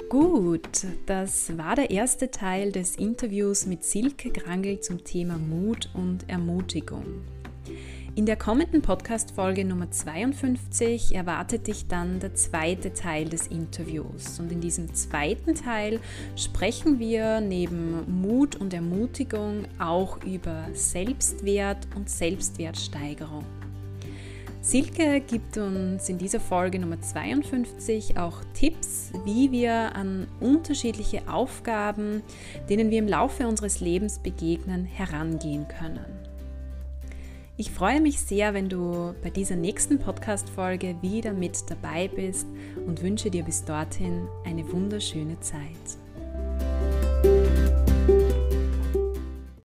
Gut, 0.09 0.87
das 1.05 1.55
war 1.55 1.75
der 1.75 1.91
erste 1.91 2.31
Teil 2.31 2.71
des 2.71 2.95
Interviews 2.95 3.67
mit 3.67 3.83
Silke 3.83 4.31
Grangel 4.31 4.79
zum 4.79 5.03
Thema 5.03 5.37
Mut 5.37 5.87
und 5.93 6.27
Ermutigung. 6.27 7.03
In 8.15 8.25
der 8.25 8.35
kommenden 8.35 8.81
Podcast-Folge 8.81 9.65
Nummer 9.65 9.91
52 9.91 11.13
erwartet 11.13 11.67
dich 11.67 11.85
dann 11.85 12.19
der 12.19 12.33
zweite 12.33 12.91
Teil 12.91 13.29
des 13.29 13.45
Interviews. 13.45 14.39
Und 14.39 14.51
in 14.51 14.61
diesem 14.61 14.95
zweiten 14.95 15.53
Teil 15.53 15.99
sprechen 16.35 16.97
wir 16.97 17.39
neben 17.39 18.03
Mut 18.19 18.55
und 18.55 18.73
Ermutigung 18.73 19.65
auch 19.77 20.23
über 20.23 20.69
Selbstwert 20.73 21.87
und 21.95 22.09
Selbstwertsteigerung. 22.09 23.45
Silke 24.61 25.21
gibt 25.21 25.57
uns 25.57 26.09
in 26.09 26.17
dieser 26.17 26.41
Folge 26.41 26.79
Nummer 26.79 26.99
52 26.99 28.17
auch 28.17 28.43
Tipps, 28.53 29.11
wie 29.23 29.51
wir 29.51 29.95
an 29.95 30.27
unterschiedliche 30.41 31.29
Aufgaben, 31.29 32.21
denen 32.69 32.89
wir 32.89 32.99
im 32.99 33.07
Laufe 33.07 33.47
unseres 33.47 33.79
Lebens 33.79 34.19
begegnen, 34.19 34.83
herangehen 34.83 35.65
können. 35.69 36.05
Ich 37.55 37.71
freue 37.71 38.01
mich 38.01 38.19
sehr, 38.19 38.53
wenn 38.53 38.67
du 38.67 39.13
bei 39.23 39.29
dieser 39.29 39.55
nächsten 39.55 39.97
Podcast-Folge 39.97 40.95
wieder 41.01 41.33
mit 41.33 41.69
dabei 41.69 42.09
bist 42.09 42.47
und 42.85 43.01
wünsche 43.01 43.31
dir 43.31 43.43
bis 43.43 43.63
dorthin 43.63 44.27
eine 44.45 44.69
wunderschöne 44.71 45.39
Zeit. 45.39 45.97